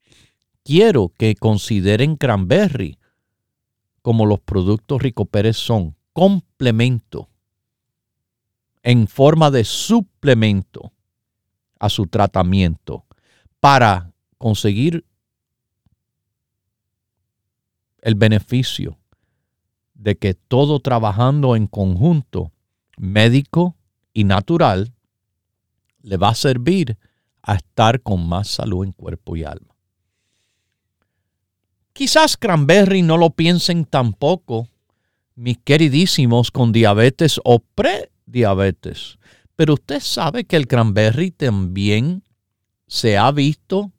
Quiero 0.64 1.12
que 1.16 1.34
consideren 1.36 2.16
cranberry 2.16 2.98
como 4.02 4.24
los 4.24 4.40
productos 4.40 5.02
Rico 5.02 5.24
Pérez 5.24 5.56
son, 5.56 5.96
complemento, 6.12 7.28
en 8.84 9.08
forma 9.08 9.50
de 9.50 9.64
suplemento 9.64 10.92
a 11.78 11.88
su 11.88 12.06
tratamiento 12.06 13.04
para 13.60 14.12
conseguir 14.38 15.04
el 18.02 18.14
beneficio 18.14 18.98
de 19.94 20.16
que 20.16 20.34
todo 20.34 20.80
trabajando 20.80 21.56
en 21.56 21.66
conjunto, 21.66 22.52
médico 22.96 23.76
y 24.12 24.24
natural, 24.24 24.94
le 26.02 26.16
va 26.16 26.28
a 26.28 26.34
servir 26.34 26.98
a 27.42 27.54
estar 27.54 28.00
con 28.00 28.28
más 28.28 28.48
salud 28.48 28.84
en 28.84 28.92
cuerpo 28.92 29.36
y 29.36 29.44
alma. 29.44 29.74
Quizás 31.92 32.36
cranberry 32.36 33.02
no 33.02 33.16
lo 33.16 33.30
piensen 33.30 33.86
tampoco, 33.86 34.68
mis 35.34 35.58
queridísimos 35.58 36.50
con 36.50 36.72
diabetes 36.72 37.40
o 37.44 37.58
prediabetes. 37.58 39.18
Pero 39.56 39.74
usted 39.74 40.00
sabe 40.00 40.44
que 40.44 40.56
el 40.56 40.68
cranberry 40.68 41.30
también 41.30 42.22
se 42.86 43.16
ha 43.16 43.32
visto 43.32 43.92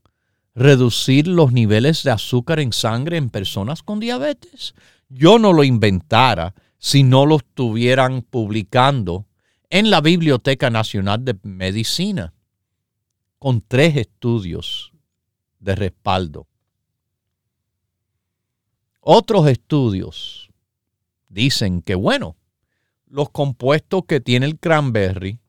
reducir 0.54 1.28
los 1.28 1.52
niveles 1.52 2.04
de 2.04 2.12
azúcar 2.12 2.60
en 2.60 2.72
sangre 2.72 3.18
en 3.18 3.30
personas 3.30 3.84
con 3.84 4.00
diabetes. 4.00 4.76
Yo 5.10 5.40
no 5.40 5.54
lo 5.54 5.64
inventara 5.64 6.54
si 6.78 7.04
no 7.04 7.26
lo 7.26 7.38
estuvieran 7.38 8.22
publicando 8.22 9.26
en 9.70 9.90
la 9.90 10.02
Biblioteca 10.02 10.70
Nacional 10.70 11.26
de 11.26 11.38
Medicina, 11.44 12.34
con 13.40 13.62
tres 13.62 13.98
estudios 13.98 14.94
de 15.60 15.76
respaldo. 15.76 16.48
Otros 19.02 19.48
estudios 19.48 20.50
dicen 21.30 21.82
que, 21.82 21.96
bueno, 21.96 22.36
los 23.08 23.30
compuestos 23.30 24.04
que 24.08 24.20
tiene 24.20 24.46
el 24.46 24.60
cranberry 24.60 25.40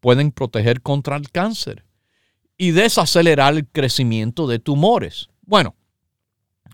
pueden 0.00 0.32
proteger 0.32 0.82
contra 0.82 1.16
el 1.16 1.30
cáncer 1.30 1.84
y 2.56 2.70
desacelerar 2.70 3.54
el 3.54 3.66
crecimiento 3.66 4.46
de 4.46 4.58
tumores. 4.58 5.28
Bueno, 5.42 5.74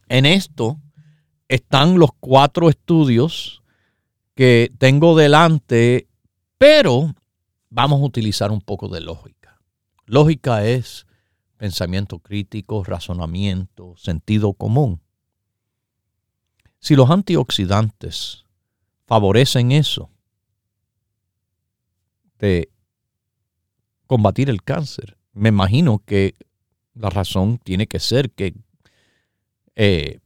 en 0.08 0.26
esto 0.26 0.80
están 1.48 1.98
los 1.98 2.10
cuatro 2.20 2.68
estudios 2.68 3.62
que 4.34 4.72
tengo 4.78 5.16
delante, 5.16 6.08
pero 6.58 7.14
vamos 7.68 8.00
a 8.00 8.04
utilizar 8.04 8.50
un 8.50 8.60
poco 8.60 8.88
de 8.88 9.00
lógica. 9.00 9.60
Lógica 10.06 10.64
es 10.64 11.06
pensamiento 11.56 12.18
crítico, 12.18 12.82
razonamiento, 12.84 13.94
sentido 13.96 14.52
común. 14.52 15.00
Si 16.78 16.96
los 16.96 17.10
antioxidantes 17.10 18.44
favorecen 19.06 19.70
eso, 19.70 20.10
de 22.38 22.71
combatir 24.12 24.50
el 24.50 24.62
cáncer, 24.62 25.16
me 25.32 25.48
imagino 25.48 26.02
que 26.04 26.34
la 26.92 27.08
razón 27.08 27.56
tiene 27.56 27.86
que 27.86 27.98
ser 27.98 28.30
que 28.30 28.54
eh, 29.74 30.20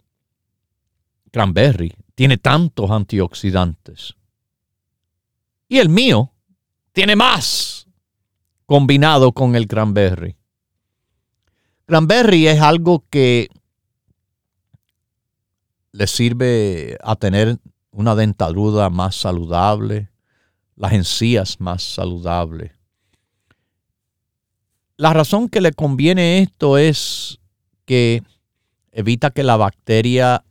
cranberry 1.31 1.95
tiene 2.17 2.37
tantos 2.37 2.91
antioxidantes. 2.91 4.17
Y 5.69 5.79
el 5.79 5.89
mío 5.89 6.33
tiene 6.91 7.15
más 7.15 7.87
combinado 8.67 9.31
con 9.31 9.55
el 9.55 9.69
cranberry. 9.69 10.35
Cranberry 11.85 12.49
es 12.49 12.61
algo 12.61 13.05
que 13.09 13.51
le 15.93 16.09
sirve 16.09 16.99
a 17.05 17.15
tener 17.15 17.61
una 17.93 18.17
dentadura 18.17 18.91
más 18.91 19.15
saludable, 19.15 20.11
las 20.75 20.93
encías 20.93 21.61
más 21.61 21.85
saludables, 21.85 22.73
la 24.97 25.13
razón 25.13 25.49
que 25.49 25.61
le 25.61 25.73
conviene 25.73 26.41
esto 26.41 26.79
es 26.79 27.39
que 27.85 28.23
evita 28.93 29.31
que 29.31 29.43
la 29.43 29.57
bacteria 29.57 30.45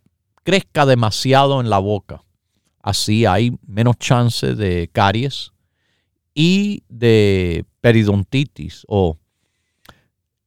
crezca 0.43 0.85
demasiado 0.85 1.59
en 1.61 1.69
la 1.69 1.79
boca. 1.79 2.23
Así 2.81 3.25
hay 3.25 3.57
menos 3.65 3.97
chance 3.97 4.53
de 4.53 4.89
caries 4.91 5.51
y 6.35 6.83
de 6.87 7.65
periodontitis 7.81 8.83
o 8.87 9.17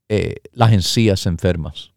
eh, 0.09 0.37
las 0.53 0.73
encías 0.73 1.27
enfermas. 1.27 1.91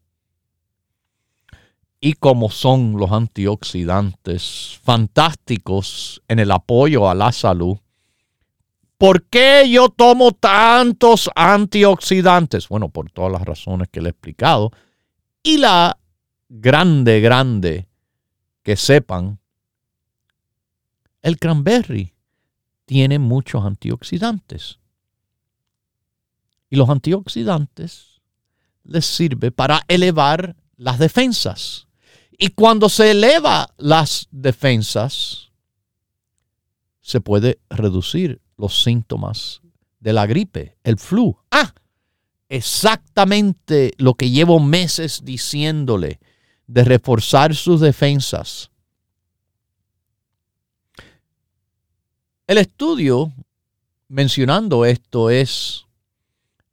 Y 2.00 2.14
como 2.14 2.50
son 2.50 2.94
los 2.98 3.12
antioxidantes 3.12 4.80
fantásticos 4.84 6.24
en 6.28 6.40
el 6.40 6.50
apoyo 6.50 7.08
a 7.08 7.14
la 7.14 7.32
salud, 7.32 7.78
¿Por 9.02 9.24
qué 9.24 9.68
yo 9.68 9.90
tomo 9.90 10.32
tantos 10.32 11.28
antioxidantes? 11.36 12.70
Bueno, 12.70 12.90
por 12.90 13.10
todas 13.10 13.32
las 13.32 13.42
razones 13.42 13.88
que 13.90 14.00
le 14.00 14.10
he 14.10 14.12
explicado. 14.12 14.70
Y 15.42 15.58
la 15.58 15.98
grande, 16.48 17.20
grande, 17.20 17.88
que 18.62 18.76
sepan, 18.76 19.40
el 21.24 21.40
cranberry 21.40 22.14
tiene 22.86 23.18
muchos 23.18 23.66
antioxidantes. 23.66 24.78
Y 26.70 26.76
los 26.76 26.88
antioxidantes 26.88 28.22
les 28.84 29.08
sirve 29.08 29.50
para 29.50 29.82
elevar 29.88 30.56
las 30.78 31.00
defensas. 31.00 31.88
Y 32.38 32.50
cuando 32.50 32.88
se 32.88 33.10
eleva 33.10 33.74
las 33.78 34.28
defensas, 34.30 35.50
se 37.02 37.20
puede 37.20 37.60
reducir 37.72 38.40
los 38.62 38.84
síntomas 38.84 39.62
de 40.00 40.14
la 40.14 40.28
gripe, 40.28 40.78
el 40.84 40.98
flu. 40.98 41.36
Ah, 41.50 41.74
exactamente 42.48 43.94
lo 43.98 44.14
que 44.14 44.30
llevo 44.30 44.60
meses 44.60 45.22
diciéndole 45.24 46.20
de 46.68 46.84
reforzar 46.84 47.56
sus 47.56 47.82
defensas. 47.82 48.70
El 52.46 52.60
estudio 52.60 53.34
mencionando 54.08 54.86
esto 54.86 55.30
es 55.30 55.86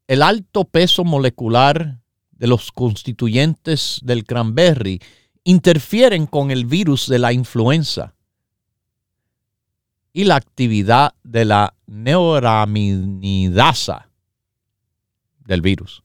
el 0.08 0.22
alto 0.22 0.64
peso 0.64 1.04
molecular 1.04 2.00
de 2.32 2.46
los 2.46 2.70
constituyentes 2.70 4.00
del 4.02 4.24
cranberry 4.24 5.00
interfieren 5.44 6.26
con 6.26 6.50
el 6.50 6.66
virus 6.66 7.08
de 7.08 7.18
la 7.18 7.32
influenza 7.32 8.14
y 10.18 10.24
la 10.24 10.34
actividad 10.34 11.14
de 11.22 11.44
la 11.44 11.74
neuraminidasa 11.86 14.10
del 15.44 15.60
virus. 15.60 16.02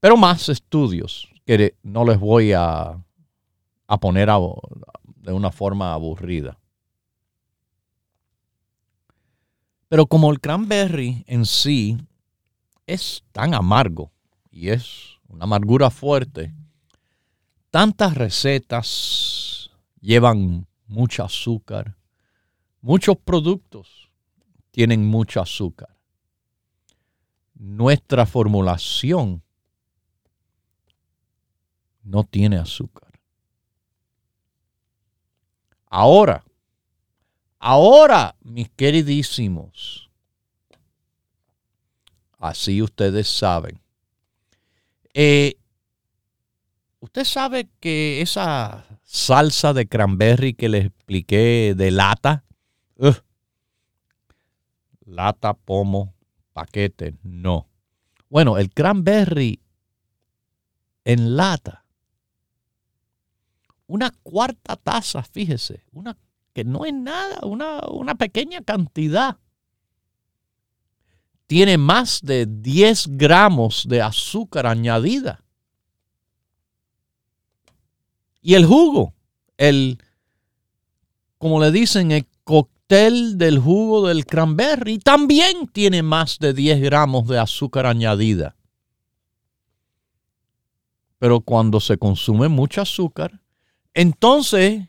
Pero 0.00 0.16
más 0.16 0.48
estudios 0.48 1.28
que 1.46 1.76
no 1.84 2.04
les 2.04 2.18
voy 2.18 2.52
a, 2.52 3.00
a 3.86 4.00
poner 4.00 4.26
de 4.26 5.32
una 5.32 5.52
forma 5.52 5.94
aburrida. 5.94 6.58
Pero 9.86 10.06
como 10.06 10.32
el 10.32 10.40
cranberry 10.40 11.22
en 11.28 11.46
sí 11.46 11.96
es 12.88 13.22
tan 13.30 13.54
amargo 13.54 14.10
y 14.50 14.70
es 14.70 15.20
una 15.28 15.44
amargura 15.44 15.90
fuerte, 15.90 16.52
tantas 17.70 18.16
recetas 18.16 19.70
llevan 20.00 20.66
mucho 20.88 21.22
azúcar, 21.22 21.99
Muchos 22.82 23.16
productos 23.18 24.10
tienen 24.70 25.04
mucho 25.06 25.40
azúcar. 25.40 25.96
Nuestra 27.54 28.24
formulación 28.24 29.42
no 32.02 32.24
tiene 32.24 32.56
azúcar. 32.56 33.10
Ahora, 35.86 36.44
ahora, 37.58 38.36
mis 38.40 38.70
queridísimos, 38.70 40.08
así 42.38 42.80
ustedes 42.80 43.28
saben. 43.28 43.80
Eh, 45.12 45.56
usted 47.00 47.24
sabe 47.24 47.68
que 47.80 48.22
esa 48.22 48.86
salsa 49.02 49.72
de 49.72 49.88
cranberry 49.88 50.54
que 50.54 50.68
les 50.68 50.86
expliqué 50.86 51.74
de 51.76 51.90
lata, 51.90 52.44
Lata, 55.04 55.54
pomo, 55.54 56.14
paquete, 56.52 57.14
no. 57.22 57.68
Bueno, 58.28 58.58
el 58.58 58.70
cranberry 58.70 59.60
en 61.04 61.36
lata. 61.36 61.84
Una 63.86 64.10
cuarta 64.22 64.76
taza, 64.76 65.22
fíjese, 65.22 65.84
una 65.92 66.16
que 66.52 66.64
no 66.64 66.84
es 66.84 66.94
nada, 66.94 67.40
una, 67.42 67.80
una 67.88 68.14
pequeña 68.14 68.60
cantidad. 68.62 69.38
Tiene 71.46 71.78
más 71.78 72.20
de 72.22 72.46
10 72.46 73.16
gramos 73.16 73.86
de 73.88 74.02
azúcar 74.02 74.66
añadida. 74.66 75.42
Y 78.40 78.54
el 78.54 78.64
jugo, 78.64 79.14
el, 79.56 79.98
como 81.38 81.60
le 81.60 81.72
dicen, 81.72 82.12
el 82.12 82.26
del 82.90 83.58
jugo 83.60 84.08
del 84.08 84.26
cranberry 84.26 84.98
también 84.98 85.68
tiene 85.68 86.02
más 86.02 86.38
de 86.40 86.52
10 86.52 86.80
gramos 86.80 87.28
de 87.28 87.38
azúcar 87.38 87.86
añadida. 87.86 88.56
Pero 91.18 91.40
cuando 91.40 91.78
se 91.78 91.98
consume 91.98 92.48
mucho 92.48 92.82
azúcar, 92.82 93.40
entonces 93.94 94.88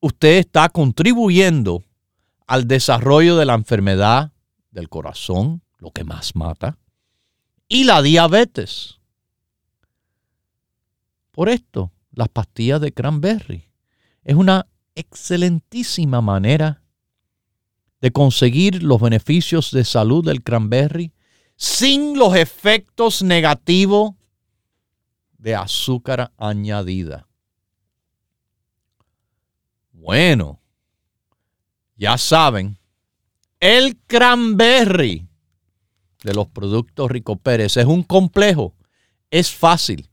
usted 0.00 0.38
está 0.38 0.70
contribuyendo 0.70 1.84
al 2.46 2.66
desarrollo 2.66 3.36
de 3.36 3.44
la 3.44 3.54
enfermedad 3.54 4.32
del 4.70 4.88
corazón, 4.88 5.62
lo 5.76 5.90
que 5.90 6.04
más 6.04 6.34
mata, 6.34 6.78
y 7.68 7.84
la 7.84 8.00
diabetes. 8.00 9.00
Por 11.30 11.50
esto, 11.50 11.92
las 12.12 12.28
pastillas 12.28 12.80
de 12.80 12.92
cranberry 12.92 13.68
es 14.24 14.34
una 14.34 14.66
excelentísima 14.94 16.20
manera 16.20 16.82
de 18.00 18.10
conseguir 18.10 18.82
los 18.82 19.00
beneficios 19.00 19.70
de 19.70 19.84
salud 19.84 20.24
del 20.24 20.42
cranberry 20.42 21.12
sin 21.56 22.18
los 22.18 22.34
efectos 22.34 23.22
negativos 23.22 24.14
de 25.38 25.54
azúcar 25.54 26.32
añadida. 26.36 27.28
Bueno, 29.92 30.60
ya 31.96 32.18
saben, 32.18 32.78
el 33.60 33.96
cranberry 34.06 35.28
de 36.24 36.34
los 36.34 36.48
productos 36.48 37.10
Rico 37.10 37.36
Pérez 37.36 37.76
es 37.76 37.86
un 37.86 38.02
complejo, 38.02 38.74
es 39.30 39.52
fácil. 39.52 40.08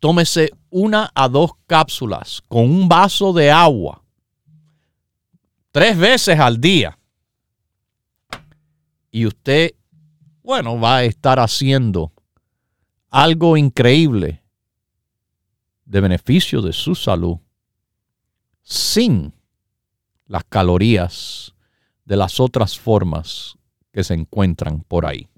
Tómese 0.00 0.50
una 0.70 1.10
a 1.14 1.28
dos 1.28 1.52
cápsulas 1.66 2.42
con 2.48 2.64
un 2.64 2.88
vaso 2.88 3.32
de 3.32 3.50
agua 3.50 4.02
tres 5.70 5.96
veces 5.96 6.38
al 6.38 6.60
día. 6.60 6.98
Y 9.10 9.26
usted, 9.26 9.74
bueno, 10.42 10.78
va 10.78 10.96
a 10.96 11.04
estar 11.04 11.38
haciendo 11.38 12.12
algo 13.10 13.56
increíble 13.56 14.42
de 15.84 16.00
beneficio 16.00 16.62
de 16.62 16.72
su 16.72 16.94
salud 16.94 17.38
sin 18.62 19.34
las 20.26 20.44
calorías 20.44 21.54
de 22.04 22.16
las 22.16 22.38
otras 22.38 22.78
formas 22.78 23.56
que 23.92 24.04
se 24.04 24.14
encuentran 24.14 24.82
por 24.82 25.06
ahí. 25.06 25.28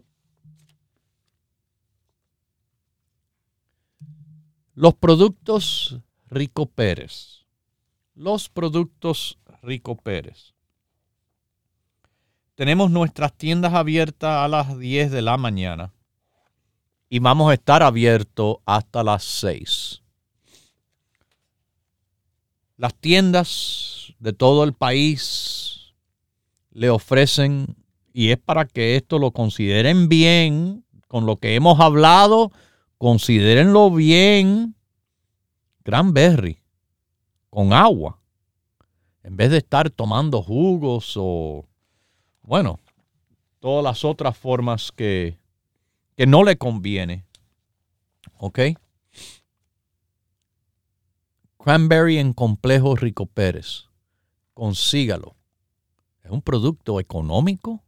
Los 4.74 4.94
productos 4.94 5.98
Rico 6.28 6.64
Pérez. 6.64 7.44
Los 8.14 8.48
productos 8.48 9.38
Rico 9.62 9.96
Pérez. 9.96 10.54
Tenemos 12.54 12.90
nuestras 12.90 13.34
tiendas 13.34 13.74
abiertas 13.74 14.44
a 14.44 14.48
las 14.48 14.78
10 14.78 15.10
de 15.10 15.20
la 15.20 15.36
mañana 15.36 15.92
y 17.10 17.18
vamos 17.18 17.50
a 17.50 17.54
estar 17.54 17.82
abiertos 17.82 18.56
hasta 18.64 19.04
las 19.04 19.24
6. 19.24 20.02
Las 22.78 22.94
tiendas 22.94 24.14
de 24.20 24.32
todo 24.32 24.64
el 24.64 24.72
país 24.72 25.92
le 26.70 26.88
ofrecen, 26.88 27.76
y 28.14 28.30
es 28.30 28.38
para 28.38 28.64
que 28.64 28.96
esto 28.96 29.18
lo 29.18 29.32
consideren 29.32 30.08
bien, 30.08 30.86
con 31.08 31.26
lo 31.26 31.36
que 31.36 31.56
hemos 31.56 31.78
hablado, 31.78 32.50
considérenlo 33.02 33.90
bien, 33.90 34.76
Berry 35.84 36.62
con 37.50 37.72
agua, 37.72 38.20
en 39.24 39.36
vez 39.36 39.50
de 39.50 39.56
estar 39.56 39.90
tomando 39.90 40.40
jugos 40.40 41.14
o, 41.16 41.66
bueno, 42.42 42.78
todas 43.58 43.82
las 43.82 44.04
otras 44.04 44.38
formas 44.38 44.92
que, 44.92 45.36
que 46.16 46.28
no 46.28 46.44
le 46.44 46.56
conviene. 46.56 47.26
¿Ok? 48.38 48.60
Cranberry 51.58 52.18
en 52.18 52.32
complejo 52.32 52.94
Rico 52.94 53.26
Pérez. 53.26 53.86
Consígalo. 54.54 55.34
Es 56.22 56.30
un 56.30 56.40
producto 56.40 57.00
económico. 57.00 57.82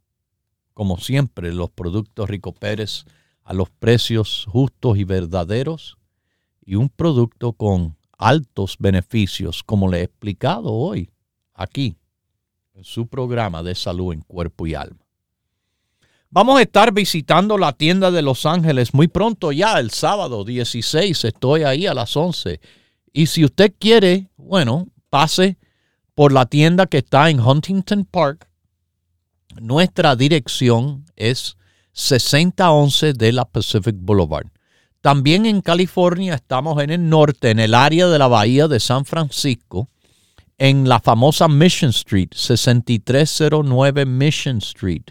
Como 0.73 0.97
siempre, 0.97 1.53
los 1.53 1.69
productos 1.69 2.29
Rico 2.29 2.51
Pérez 2.51 3.05
a 3.45 3.53
los 3.53 3.69
precios 3.69 4.45
justos 4.49 4.97
y 4.97 5.05
verdaderos. 5.05 5.97
Y 6.65 6.75
un 6.75 6.89
producto 6.89 7.53
con 7.53 7.95
altos 8.17 8.75
beneficios, 8.79 9.63
como 9.63 9.89
le 9.89 9.99
he 9.99 10.03
explicado 10.03 10.73
hoy 10.73 11.11
aquí 11.53 11.95
en 12.73 12.83
su 12.83 13.07
programa 13.07 13.63
de 13.63 13.75
salud 13.75 14.13
en 14.13 14.21
cuerpo 14.21 14.67
y 14.67 14.73
alma. 14.73 15.05
Vamos 16.29 16.59
a 16.59 16.63
estar 16.63 16.91
visitando 16.91 17.57
la 17.57 17.71
tienda 17.71 18.11
de 18.11 18.21
Los 18.21 18.45
Ángeles 18.45 18.93
muy 18.93 19.07
pronto 19.07 19.51
ya, 19.51 19.79
el 19.79 19.91
sábado 19.91 20.43
16. 20.43 21.23
Estoy 21.23 21.63
ahí 21.63 21.87
a 21.87 21.93
las 21.93 22.17
11 22.17 22.59
y 23.13 23.27
si 23.27 23.45
usted 23.45 23.73
quiere, 23.79 24.29
bueno, 24.35 24.89
pase 25.09 25.57
por 26.15 26.33
la 26.33 26.45
tienda 26.47 26.87
que 26.87 26.97
está 26.97 27.29
en 27.29 27.39
Huntington 27.39 28.05
Park. 28.05 28.49
Nuestra 29.61 30.15
dirección 30.17 31.05
es 31.15 31.55
6011 31.95 33.13
de 33.13 33.31
la 33.31 33.45
Pacific 33.45 33.95
Boulevard. 33.97 34.45
También 35.01 35.47
en 35.47 35.61
California 35.61 36.35
estamos 36.35 36.81
en 36.83 36.91
el 36.91 37.09
norte, 37.09 37.49
en 37.49 37.59
el 37.59 37.73
área 37.73 38.07
de 38.07 38.19
la 38.19 38.27
bahía 38.27 38.67
de 38.67 38.79
San 38.79 39.05
Francisco, 39.05 39.89
en 40.59 40.87
la 40.87 40.99
famosa 40.99 41.47
Mission 41.47 41.89
Street, 41.89 42.29
6309 42.35 44.05
Mission 44.05 44.57
Street, 44.57 45.05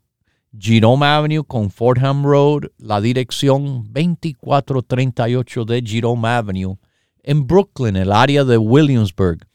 Jerome 0.56 1.06
Avenue 1.06 1.43
con 1.43 1.70
Fordham 1.70 2.24
Road, 2.24 2.72
la 2.78 3.02
dirección 3.02 3.84
2438 3.91 5.66
de 5.66 5.84
Jerome 5.86 6.28
Avenue, 6.28 6.78
en 7.22 7.45
Brooklyn, 7.45 7.98
el 7.98 8.12
área 8.12 8.43
de 8.43 8.58
Williamsburg, 8.58 9.45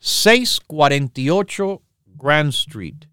648 0.00 1.80
Grand 2.16 2.50
Street, 2.50 3.06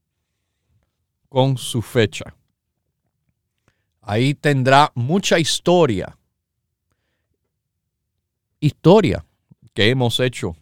con 1.29 1.57
su 1.57 1.83
fecha. 1.83 2.35
Ahí 4.01 4.35
tendrá 4.35 4.93
mucha 4.95 5.39
historia. 5.39 6.17
Historia 8.61 9.25
que 9.75 9.91
hemos 9.91 10.21
hecho 10.21 10.57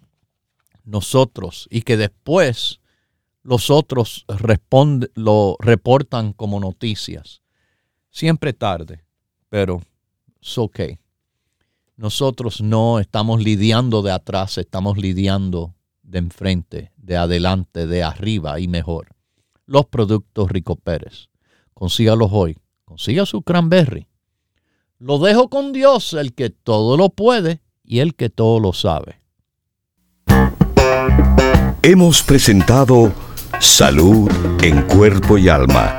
nosotros 0.84 1.68
y 1.70 1.82
que 1.82 1.96
después 1.96 2.80
los 3.42 3.70
otros 3.70 4.24
lo 5.14 5.56
reportan 5.60 6.32
como 6.32 6.58
noticias. 6.58 7.42
Siempre 8.10 8.52
tarde, 8.52 9.04
pero 9.48 9.82
es 10.40 10.58
ok. 10.58 10.80
Nosotros 11.96 12.60
no 12.60 12.98
estamos 12.98 13.42
lidiando 13.42 14.02
de 14.02 14.10
atrás, 14.10 14.58
estamos 14.58 14.98
lidiando 14.98 15.74
de 16.02 16.18
enfrente, 16.18 16.92
de 16.96 17.16
adelante, 17.16 17.86
de 17.86 18.02
arriba 18.02 18.58
y 18.58 18.66
mejor. 18.66 19.08
Los 19.66 19.86
productos 19.86 20.50
Rico 20.50 20.76
Pérez. 20.76 21.28
Consígalos 21.72 22.30
hoy. 22.32 22.58
Consiga 22.84 23.26
su 23.26 23.42
cranberry. 23.42 24.08
Lo 24.98 25.18
dejo 25.18 25.48
con 25.48 25.72
Dios, 25.72 26.14
el 26.14 26.34
que 26.34 26.50
todo 26.50 26.96
lo 26.96 27.10
puede 27.10 27.60
y 27.84 28.00
el 28.00 28.14
que 28.14 28.28
todo 28.28 28.58
lo 28.58 28.72
sabe. 28.72 29.20
Hemos 31.82 32.22
presentado 32.22 33.12
Salud 33.60 34.30
en 34.62 34.82
Cuerpo 34.82 35.38
y 35.38 35.48
Alma, 35.48 35.98